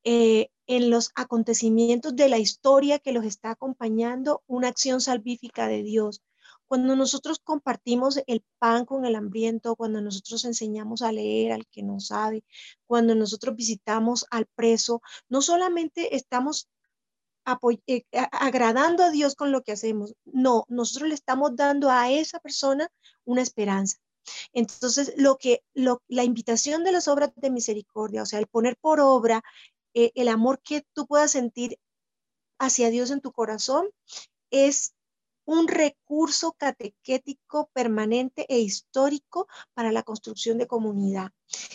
[0.03, 5.83] eh, en los acontecimientos de la historia que los está acompañando una acción salvífica de
[5.83, 6.21] Dios,
[6.67, 11.83] cuando nosotros compartimos el pan con el hambriento, cuando nosotros enseñamos a leer al que
[11.83, 12.43] no sabe,
[12.87, 16.69] cuando nosotros visitamos al preso, no solamente estamos
[17.87, 22.39] eh, agradando a Dios con lo que hacemos, no, nosotros le estamos dando a esa
[22.39, 22.89] persona
[23.25, 23.97] una esperanza.
[24.53, 28.99] Entonces, lo que la invitación de las obras de misericordia, o sea, el poner por
[29.01, 29.43] obra
[29.93, 31.79] eh, el amor que tú puedas sentir
[32.59, 33.89] hacia Dios en tu corazón,
[34.51, 34.93] es
[35.45, 41.31] un recurso catequético permanente e histórico para la construcción de comunidad.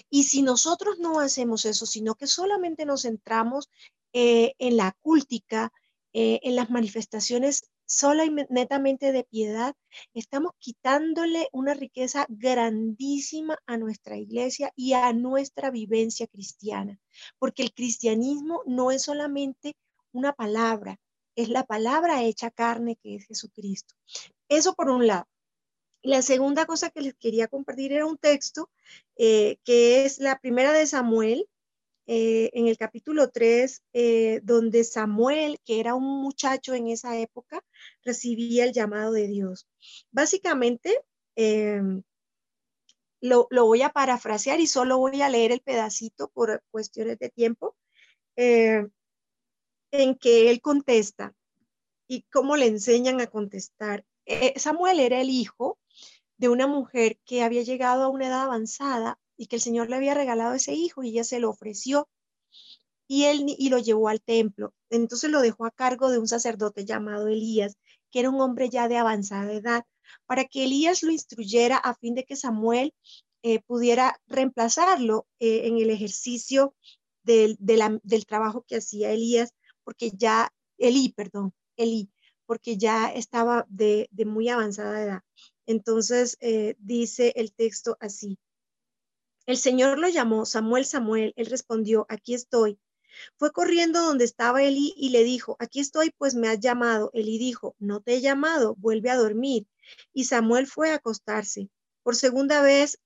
[0.08, 3.68] Y si nosotros no hacemos eso, sino que solamente nos centramos
[4.12, 5.72] eh, en la cúltica,
[6.14, 9.74] eh, en las manifestaciones sola y netamente de piedad,
[10.12, 17.00] estamos quitándole una riqueza grandísima a nuestra iglesia y a nuestra vivencia cristiana,
[17.38, 19.74] porque el cristianismo no es solamente
[20.12, 21.00] una palabra,
[21.34, 23.94] es la palabra hecha carne que es Jesucristo.
[24.48, 25.26] Eso por un lado.
[26.02, 28.70] La segunda cosa que les quería compartir era un texto
[29.16, 31.48] eh, que es la primera de Samuel,
[32.08, 37.62] eh, en el capítulo 3, eh, donde Samuel, que era un muchacho en esa época,
[38.02, 39.68] recibía el llamado de Dios.
[40.10, 41.00] Básicamente,
[41.36, 42.02] em,
[43.20, 47.30] lo, lo, voy a parafrasear y solo voy a leer el pedacito por cuestiones de
[47.30, 47.76] tiempo
[49.90, 51.34] en que él contesta
[52.06, 54.04] y cómo le enseñan a contestar.
[54.26, 55.78] Eh, Samuel era el hijo
[56.36, 59.96] de una mujer que había llegado a una edad avanzada y que el Señor le
[59.96, 62.08] había regalado ese hijo y ella se lo ofreció
[63.06, 64.74] y él y lo llevó al templo.
[64.90, 67.78] Entonces lo dejó a cargo de un sacerdote llamado Elías,
[68.10, 69.84] que era un hombre ya de avanzada edad,
[70.26, 72.92] para que Elías lo instruyera a fin de que Samuel
[73.42, 76.74] eh, pudiera reemplazarlo eh, en el ejercicio
[77.22, 79.54] del, del trabajo que hacía Elías
[79.88, 82.10] porque ya, Elí, perdón, Elí,
[82.44, 85.22] porque ya estaba de, muy avanzada edad.
[85.64, 88.38] Entonces eh, dice el texto así.
[89.48, 92.78] El Señor lo llamó, Samuel, Samuel, él respondió, aquí estoy.
[93.38, 97.10] Fue corriendo donde estaba Elí y le dijo, aquí estoy, pues me has llamado.
[97.14, 99.66] Elí dijo, no te he llamado, vuelve a dormir.
[100.12, 101.70] Y Samuel fue a acostarse.
[102.02, 102.98] Por segunda vez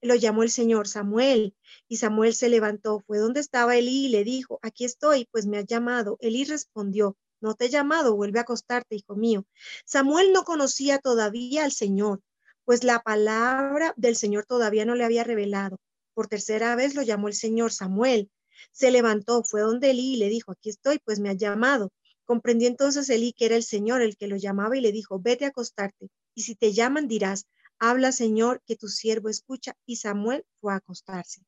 [0.00, 1.54] lo llamó el Señor, Samuel,
[1.86, 5.58] y Samuel se levantó, fue donde estaba Elí y le dijo, aquí estoy, pues me
[5.58, 6.16] has llamado.
[6.20, 9.44] Elí respondió, no te he llamado, vuelve a acostarte, hijo mío.
[9.84, 12.22] Samuel no conocía todavía al Señor,
[12.64, 15.78] pues la palabra del Señor todavía no le había revelado.
[16.20, 18.30] Por tercera vez lo llamó el Señor, Samuel.
[18.72, 21.94] Se levantó, fue donde Elí y le dijo, aquí estoy, pues me has llamado.
[22.26, 25.46] Comprendió entonces Elí que era el Señor el que lo llamaba y le dijo, vete
[25.46, 27.46] a acostarte, y si te llaman dirás,
[27.78, 29.78] Habla, Señor, que tu siervo escucha.
[29.86, 31.40] Y Samuel fue a acostarse.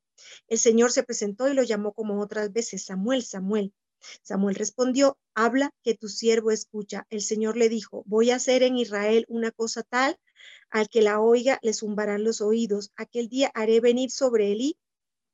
[0.48, 3.74] El Señor se presentó y lo llamó como otras veces, Samuel, Samuel.
[4.22, 7.06] Samuel respondió, habla, que tu siervo escucha.
[7.10, 10.18] El Señor le dijo, voy a hacer en Israel una cosa tal,
[10.70, 12.92] al que la oiga le zumbarán los oídos.
[12.96, 14.76] Aquel día haré venir sobre él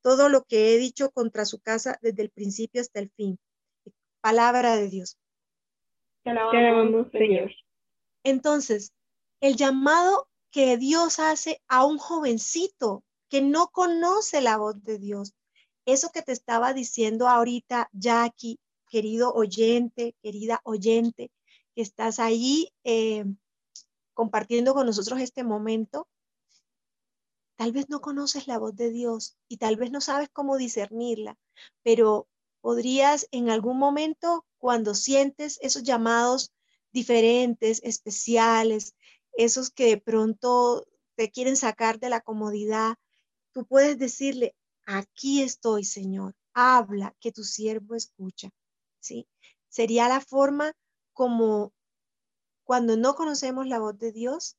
[0.03, 3.39] todo lo que he dicho contra su casa desde el principio hasta el fin.
[4.21, 5.19] Palabra de Dios.
[6.25, 7.51] Te alabamos, Señor.
[8.25, 8.93] Entonces,
[9.41, 15.35] el llamado que Dios hace a un jovencito que no conoce la voz de Dios.
[15.85, 18.59] Eso que te estaba diciendo ahorita, Jackie,
[18.91, 21.31] querido oyente, querida oyente,
[21.75, 23.25] que estás ahí eh,
[24.19, 26.09] compartiendo con nosotros este momento,
[27.55, 31.39] tal vez no conoces la voz de Dios y tal vez no sabes cómo discernirla,
[31.85, 32.27] pero
[32.61, 36.53] podrías en algún momento, cuando sientes esos llamados
[36.91, 38.97] diferentes, especiales,
[39.35, 42.97] esos que de pronto te quieren sacar de la comodidad,
[43.53, 48.51] tú puedes decirle, aquí estoy, Señor, habla, que tu siervo escucha.
[48.99, 49.29] ¿Sí?
[49.69, 50.73] Sería la forma
[51.13, 51.73] como
[52.69, 54.59] cuando no conocemos la voz de Dios,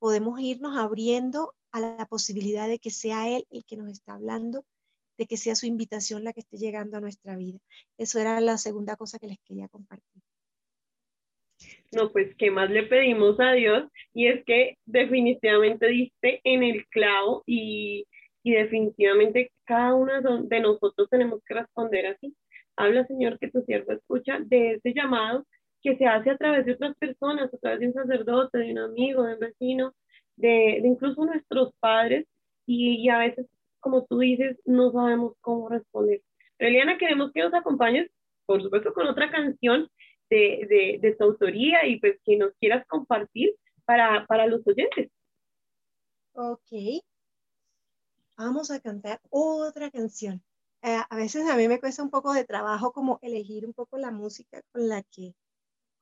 [0.00, 4.64] podemos irnos abriendo a la posibilidad de que sea Él el que nos está hablando,
[5.16, 7.60] de que sea su invitación la que esté llegando a nuestra vida.
[7.96, 10.20] Eso era la segunda cosa que les quería compartir.
[11.92, 13.88] No, pues, ¿qué más le pedimos a Dios?
[14.12, 18.04] Y es que definitivamente diste en el clavo y,
[18.42, 22.34] y definitivamente cada uno de nosotros tenemos que responder así.
[22.74, 25.46] Habla, Señor, que tu siervo escucha de ese llamado
[25.84, 28.78] que se hace a través de otras personas, a través de un sacerdote, de un
[28.78, 29.94] amigo, de un vecino,
[30.36, 32.26] de, de incluso nuestros padres,
[32.66, 33.46] y, y, a veces,
[33.80, 36.22] como tú dices, no sabemos cómo responder.
[36.58, 38.10] Eliana, queremos que nos acompañes,
[38.46, 39.88] por supuesto, con otra canción
[40.30, 43.54] de, de, tu autoría y pues que nos quieras compartir
[43.84, 45.10] para, para los oyentes.
[46.32, 47.02] Ok.
[48.38, 50.42] Vamos a cantar otra canción.
[50.82, 53.98] Eh, a veces a mí me cuesta un poco de trabajo como elegir un poco
[53.98, 55.34] la música con la que,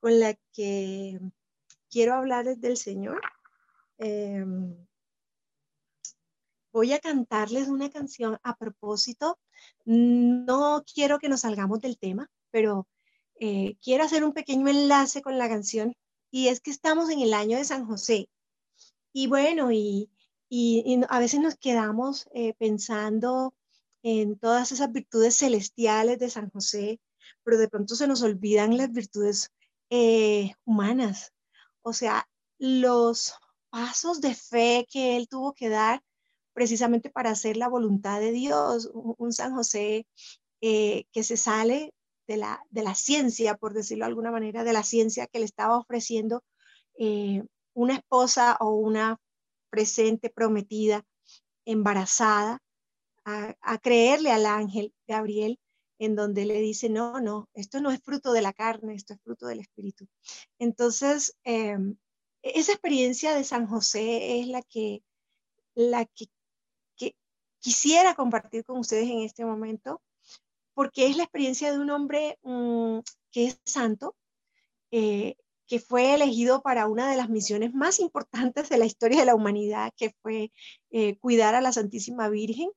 [0.03, 1.17] con la que
[1.89, 3.21] quiero hablar del Señor.
[3.97, 4.75] Em,
[6.73, 9.39] voy a cantarles una canción a propósito.
[9.85, 12.85] No quiero que nos salgamos del tema, pero
[13.39, 15.95] eh, quiero hacer un pequeño enlace con la canción
[16.29, 18.27] y es que estamos en el año de San José.
[19.13, 20.09] Y bueno, y,
[21.07, 23.53] a veces nos quedamos eh, pensando
[24.01, 26.99] en todas esas virtudes celestiales de San José,
[27.43, 29.53] pero de pronto se nos olvidan las virtudes
[29.89, 31.33] eh, humanas.
[31.81, 32.27] O sea,
[32.57, 33.35] los
[33.69, 36.01] pasos de fe que él tuvo que dar
[36.53, 40.05] precisamente para hacer la voluntad de Dios, un, San José
[40.61, 41.93] eh, que se sale
[42.27, 45.45] de la, de la ciencia, por decirlo de alguna manera, de la ciencia que le
[45.45, 46.43] estaba ofreciendo
[46.97, 49.17] eh, una esposa o una
[49.69, 51.03] presente prometida
[51.65, 52.59] embarazada,
[53.25, 55.57] a, creerle al ángel Gabriel,
[56.05, 59.21] en donde le dice, no, no, esto no es fruto de la carne, esto es
[59.21, 60.07] fruto del Espíritu.
[60.59, 61.95] Entonces, em,
[62.41, 65.03] esa experiencia de San José es la que,
[65.75, 66.27] la que,
[67.59, 70.01] quisiera compartir con ustedes en este momento,
[70.73, 72.99] porque es la experiencia de un hombre mm,
[73.31, 74.17] que es santo,
[74.91, 79.25] eh, que fue elegido para una de las misiones más importantes de la historia de
[79.25, 80.51] la humanidad, que fue
[80.91, 82.69] eh, cuidar a la Santísima Virgen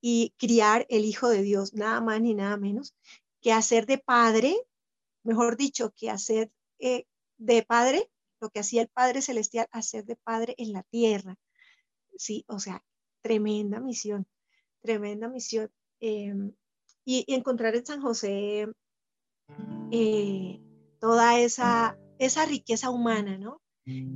[0.00, 2.94] y criar el Hijo de Dios, nada más ni nada menos,
[3.40, 4.56] que hacer de padre,
[5.22, 7.04] mejor dicho, que hacer eh,
[7.38, 11.36] de padre, lo que hacía el Padre Celestial, hacer de padre en la tierra.
[12.16, 12.82] Sí, o sea,
[13.22, 14.26] tremenda misión,
[14.82, 15.70] tremenda misión.
[16.00, 16.54] Em,
[17.04, 18.66] y, encontrar en San José
[19.90, 20.60] eh,
[21.00, 23.60] toda esa, esa riqueza humana, ¿no?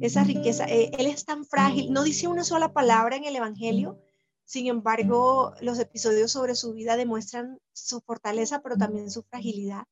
[0.01, 3.99] Esa riqueza, eh, él es tan frágil, no dice una sola palabra en el Evangelio,
[4.45, 9.85] sin embargo, los episodios sobre su vida demuestran su fortaleza, pero también su fragilidad,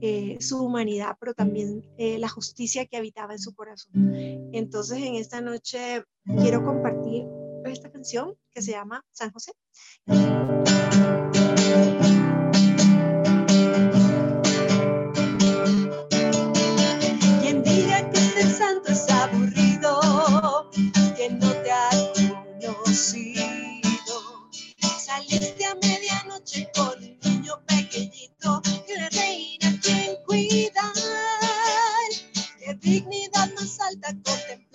[0.00, 4.14] eh, su humanidad, pero también eh, la justicia que habitaba en su corazón.
[4.52, 7.24] Entonces, en esta noche quiero compartir
[7.64, 9.52] esta canción que se llama San José.
[33.96, 34.67] Dignidad más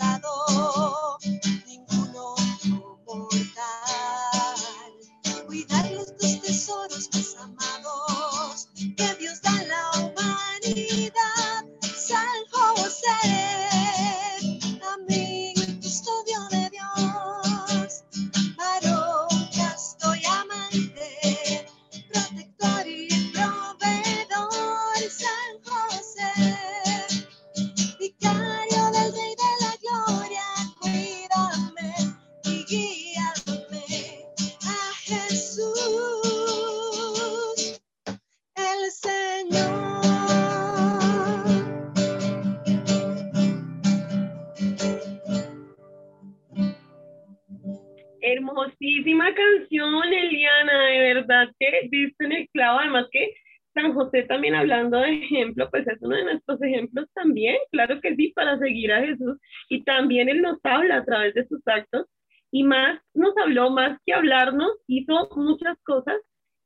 [54.64, 58.92] hablando de ejemplo, pues es uno de nuestros ejemplos también, claro que sí, para seguir
[58.92, 59.38] a Jesús.
[59.70, 62.08] Y también Él nos habla a través de sus actos
[62.52, 66.16] y más nos habló, más que hablarnos, hizo muchas cosas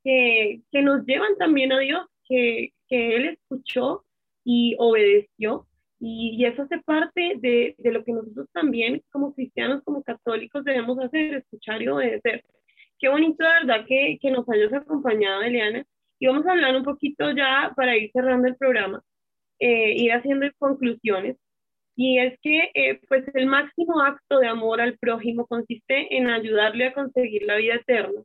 [0.03, 4.03] que, que nos llevan también a Dios, que, que Él escuchó
[4.43, 5.67] y obedeció
[5.99, 10.99] y, eso hace parte de, de, lo que nosotros también como cristianos, como católicos debemos
[10.99, 12.43] hacer, escuchar y obedecer.
[12.99, 15.85] Qué bonito, de verdad, que, que nos hayas acompañado, Eliana.
[16.19, 19.01] Y vamos a hablar un poquito ya para ir cerrando el programa,
[19.59, 21.37] eh, ir haciendo conclusiones.
[21.95, 26.87] Y es que eh, pues el máximo acto de amor al prójimo consiste en ayudarle
[26.87, 28.21] a conseguir la vida eterna,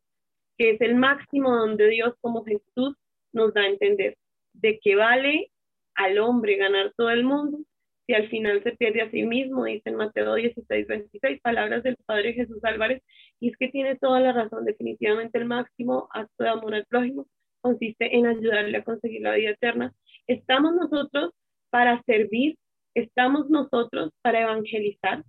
[0.59, 2.97] que es el máximo donde Dios como Jesús
[3.33, 4.17] nos da a entender
[4.53, 5.51] de que vale
[5.95, 7.59] al hombre ganar todo el mundo
[8.07, 11.97] si al final se pierde a sí mismo, dice en Mateo 16, 26, palabras del
[12.05, 13.03] Padre Jesús Álvarez,
[13.41, 17.27] y es que tiene toda la razón, definitivamente el máximo acto de amor al prójimo
[17.63, 19.93] consiste en ayudarle a conseguir la vida eterna.
[20.27, 21.33] Estamos nosotros
[21.71, 22.57] para servir,
[22.95, 25.25] estamos nosotros para evangelizar,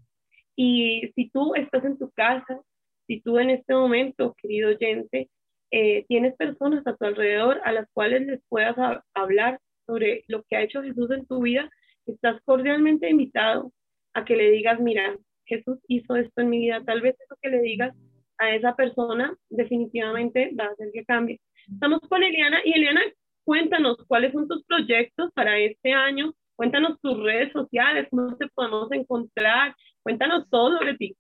[0.56, 2.62] y si tú estás en tu casa,
[3.08, 5.30] si tú en este momento, querido oyente,
[5.72, 8.76] eh, tienes personas a tu alrededor a las cuales les puedas
[9.14, 11.70] hablar sobre lo que ha hecho Jesús en tu vida,
[12.06, 13.72] estás cordialmente invitado
[14.14, 16.84] a que le digas, mira, Jesús hizo esto en mi vida.
[16.86, 17.96] Tal vez eso que le digas
[18.38, 21.42] a esa persona definitivamente va a hacer que cambie.
[21.72, 23.02] Estamos con Eliana y Eliana,
[23.44, 26.34] cuéntanos cuáles son tus proyectos para este año.
[26.56, 29.76] Cuéntanos tus redes sociales, cómo te podemos encontrar.
[30.04, 31.18] Cuéntanos todo sobre ti.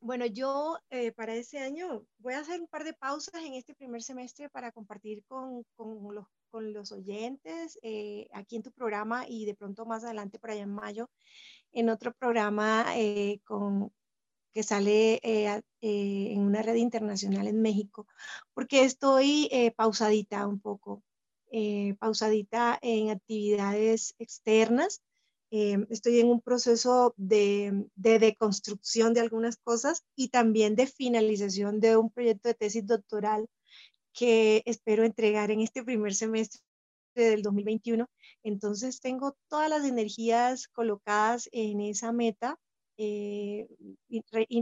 [0.00, 3.74] Bueno, yo eh, para ese año voy a hacer un par de pausas en este
[3.74, 9.24] primer semestre para compartir con, con, los, con los, oyentes eh, aquí en tu programa
[9.26, 11.08] y de pronto más adelante por allá en mayo
[11.72, 13.92] en otro programa eh, con,
[14.54, 18.06] que sale en una red internacional en México,
[18.54, 21.02] porque estoy pausadita un poco,
[21.98, 25.02] pausadita en actividades externas
[25.56, 31.78] Em, estoy en un proceso de, de deconstrucción de algunas cosas y también de finalización
[31.78, 33.46] de un proyecto de tesis doctoral
[34.12, 36.60] que espero entregar en este primer semestre
[37.14, 38.08] del 2021.
[38.42, 42.58] Entonces tengo todas las energías colocadas en esa meta.
[42.96, 43.66] Eh,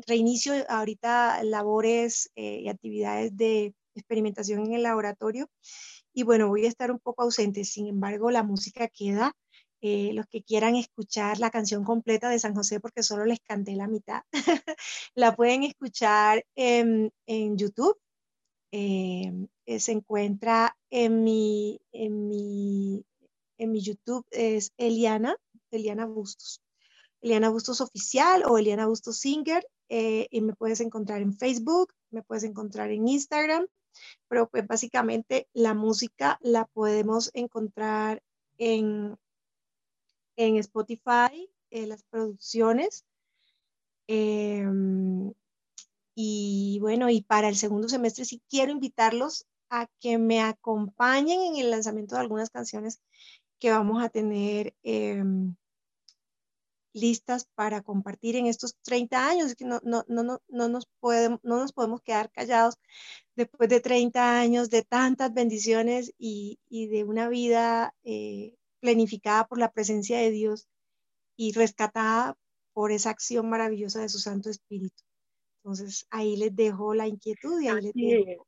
[0.07, 5.51] reinicio ahorita labores eh, y actividades de experimentación en el laboratorio
[6.14, 9.35] y bueno, voy a estar un poco ausente, sin embargo la música queda.
[9.85, 13.74] Eh, los que quieran escuchar la canción completa de San José, porque solo les canté
[13.74, 14.22] la mitad,
[15.16, 17.99] la pueden escuchar en, en YouTube
[18.72, 23.05] eh, se encuentra en mi, en mi,
[23.59, 25.37] en mi YouTube, es Eliana,
[25.70, 26.61] Eliana Bustos.
[27.22, 29.66] Eliana Bustos Oficial o Eliana Bustos Singer.
[29.88, 33.66] Eh, y me puedes encontrar en Facebook, me puedes encontrar en Instagram,
[34.26, 38.22] pero pues básicamente la música la podemos encontrar
[38.56, 39.18] en,
[40.36, 43.04] en Spotify, en las producciones.
[44.06, 45.32] Em,
[46.14, 51.56] y bueno, y para el segundo semestre sí quiero invitarlos a que me acompañen en
[51.56, 53.00] el lanzamiento de algunas canciones
[53.58, 55.54] que vamos a tener em,
[56.93, 59.47] listas para compartir en estos 30 años.
[59.49, 62.78] Es que no, no, no, no, nos podemos, no nos podemos quedar callados
[63.34, 69.59] después de 30 años de tantas bendiciones y, y de una vida eh, planificada por
[69.59, 70.68] la presencia de Dios
[71.36, 72.36] y rescatada
[72.72, 75.03] por esa acción maravillosa de su Santo Espíritu.
[75.59, 78.47] Entonces, ahí les dejo la inquietud y ahí les dejo.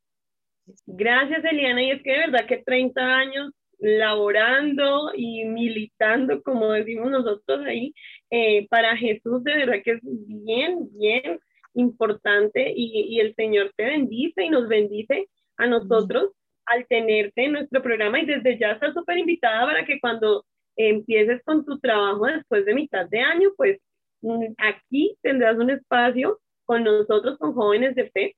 [0.85, 1.83] Gracias, Eliana.
[1.83, 7.93] Y es que de verdad que 30 años laborando y militando, como decimos nosotros ahí,
[8.29, 11.39] eh, para Jesús, de verdad que es bien, bien
[11.73, 16.31] importante y, y, el Señor te bendice y nos bendice a nosotros
[16.65, 20.45] al tenerte en nuestro programa y desde ya estás súper invitada para que cuando
[20.75, 23.79] empieces con tu trabajo después de mitad de año, pues
[24.21, 28.35] mm, aquí tendrás un espacio con nosotros, con jóvenes de fe.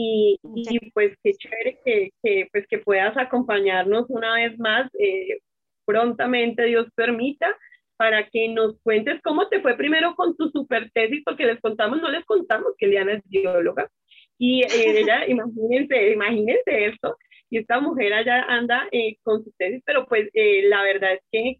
[0.00, 5.40] Y, y pues qué chévere que, que, pues, que puedas acompañarnos una vez más eh,
[5.84, 7.48] prontamente, Dios permita,
[7.96, 12.00] para que nos cuentes cómo te fue primero con tu super tesis, porque les contamos,
[12.00, 13.90] no les contamos que Liana es bióloga.
[14.38, 17.16] Y eh, ella, imagínense, imagínense esto,
[17.50, 21.58] y esta mujer allá anda eh, con su tesis, pero pues la verdad es que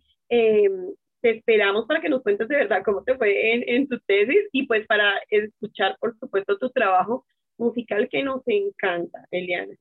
[1.20, 4.48] te esperamos para que nos cuentes de verdad cómo te fue en, en tu tesis
[4.52, 7.24] y pues para escuchar, por supuesto, tu trabajo
[7.58, 9.74] musical que nos encanta, Eliana.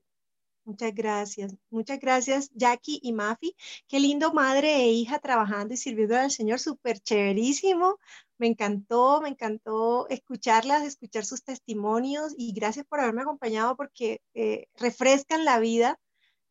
[0.67, 3.55] Muchas gracias, muchas gracias Jackie y Mafi.
[3.88, 7.97] Qué lindo madre e hija trabajando y sirviendo al Señor, súper chéverísimo.
[8.38, 14.67] Me encantó, me encantó escucharlas, escuchar sus testimonios y gracias por haberme acompañado porque eh,
[14.75, 16.01] refrescan la vida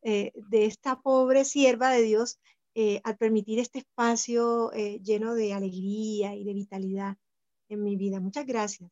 [0.01, 2.39] eh, de esta pobre sierva de Dios
[2.75, 4.71] eh, al permitir este espacio
[5.03, 7.17] lleno de alegría y de vitalidad
[7.69, 8.19] en mi vida.
[8.19, 8.91] Muchas gracias.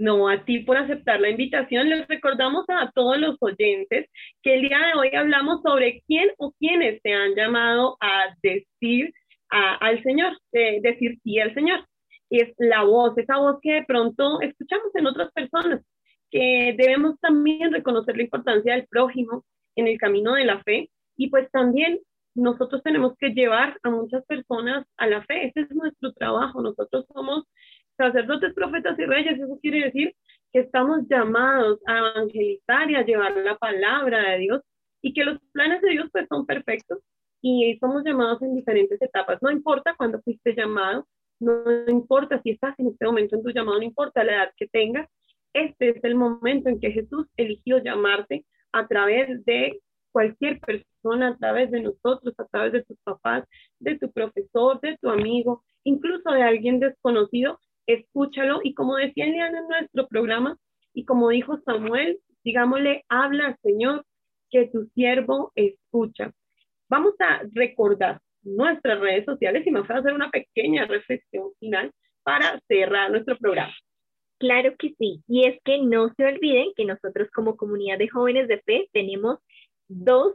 [0.00, 1.90] No, a ti por aceptar la invitación.
[1.90, 4.08] Les recordamos a todos los oyentes
[4.42, 9.12] que el día de hoy hablamos sobre quién o quiénes te han llamado a decir
[9.50, 11.84] al Señor, decir sí al Señor.
[12.30, 15.82] Es la voz, esa voz que de pronto escuchamos en otras personas,
[16.30, 19.44] que debemos también reconocer la importancia del prójimo
[19.76, 21.98] en el camino de la fe y pues también
[22.34, 25.48] nosotros tenemos que llevar a muchas personas a la fe.
[25.48, 26.62] Ese es nuestro trabajo.
[26.62, 27.44] Nosotros somos
[28.00, 29.38] sacerdotes, profetas y reyes.
[29.38, 30.14] Eso quiere decir
[30.52, 34.62] que estamos llamados a evangelizar y a llevar la palabra de Dios
[35.02, 36.98] y que los planes de Dios pues son perfectos
[37.42, 39.38] y somos llamados en diferentes etapas.
[39.42, 41.06] No importa cuándo fuiste llamado,
[41.38, 44.66] no importa si estás en este momento en tu llamado, no importa la edad que
[44.68, 45.08] tengas,
[45.52, 49.80] este es el momento en que Jesús eligió llamarte a través de
[50.12, 53.44] cualquier persona a través de nosotros, a través de tus papás,
[53.78, 59.58] de tu profesor, de tu amigo, incluso de alguien desconocido, escúchalo y como decía Eliana
[59.60, 60.56] en nuestro programa
[60.92, 64.04] y como dijo Samuel, digámosle, habla Señor,
[64.50, 66.32] que tu siervo escucha.
[66.88, 72.60] Vamos a recordar nuestras redes sociales y voy a hacer una pequeña reflexión final para
[72.66, 73.72] cerrar nuestro programa.
[74.38, 78.48] Claro que sí, y es que no se olviden que nosotros como comunidad de jóvenes
[78.48, 79.38] de fe tenemos
[79.88, 80.34] dos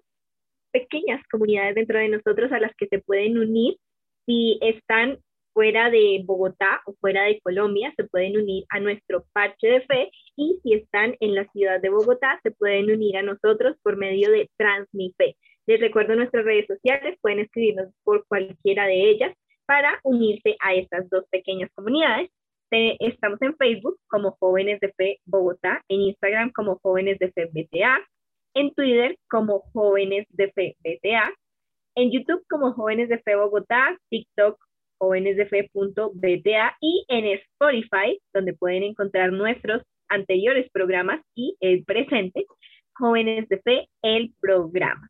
[0.72, 3.78] pequeñas comunidades dentro de nosotros a las que se pueden unir
[4.26, 5.18] si están
[5.56, 10.12] fuera de Bogotá o fuera de Colombia, se pueden unir a nuestro parche de fe
[10.36, 14.30] y si están en la ciudad de Bogotá, se pueden unir a nosotros por medio
[14.32, 15.38] de Transmife.
[15.66, 19.34] Les recuerdo nuestras redes sociales, pueden escribirnos por cualquiera de ellas
[19.66, 22.30] para unirse a estas dos pequeñas comunidades.
[22.70, 28.02] Estamos en Facebook como Jóvenes de Fe Bogotá, en Instagram como Jóvenes de Fe BTA,
[28.56, 31.34] en Twitter como Jóvenes de Fe BTA,
[31.96, 34.60] en YouTube como Jóvenes de Fe Bogotá, TikTok
[34.98, 42.46] jóvenesdefe.bta y en Spotify, donde pueden encontrar nuestros anteriores programas y el presente,
[42.94, 45.10] Jóvenes de Fe, el programa.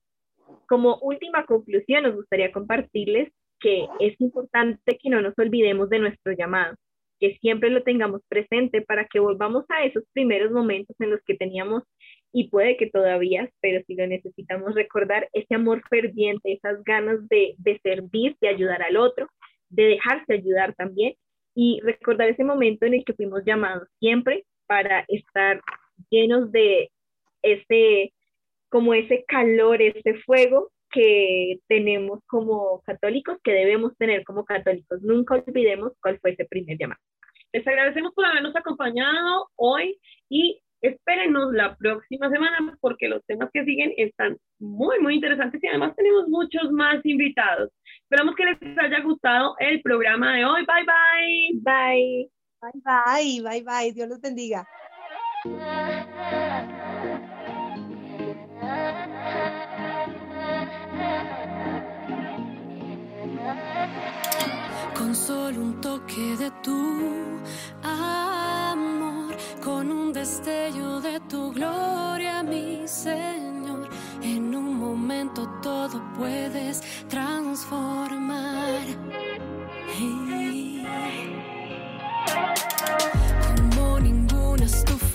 [0.67, 6.33] Como última conclusión, nos gustaría compartirles que es importante que no nos olvidemos de nuestro
[6.33, 6.75] llamado,
[7.19, 11.35] que siempre lo tengamos presente para que volvamos a esos primeros momentos en los que
[11.35, 11.83] teníamos,
[12.33, 17.55] y puede que todavía, pero si lo necesitamos recordar, ese amor ferviente, esas ganas de,
[17.59, 19.29] de servir, de ayudar al otro,
[19.75, 21.15] de dejarse ayudar también,
[21.55, 25.61] y recordar ese momento en el que fuimos llamados siempre para estar
[26.09, 26.91] llenos de
[27.41, 28.13] ese,
[28.69, 35.01] como ese calor, ese fuego que tenemos como católicos, que debemos tener como católicos.
[35.01, 36.99] Nunca olvidemos cuál fue ese primer llamado.
[37.53, 39.97] Les agradecemos por habernos acompañado hoy
[40.29, 45.67] y espérenos la próxima semana porque los temas que siguen están muy, muy interesantes y
[45.67, 47.71] además tenemos muchos más invitados.
[48.03, 50.65] Esperamos que les haya gustado el programa de hoy.
[50.65, 51.59] Bye, bye.
[51.61, 52.29] Bye.
[52.61, 53.93] Bye, bye, bye, bye.
[53.93, 54.67] Dios los bendiga.
[64.97, 67.41] Con solo un toque de tu
[67.83, 69.04] amor,
[69.63, 73.89] con un destello de tu gloria, mi Señor.
[74.21, 78.81] En un momento todo puedes transformar.
[83.55, 85.14] Como ninguna estufa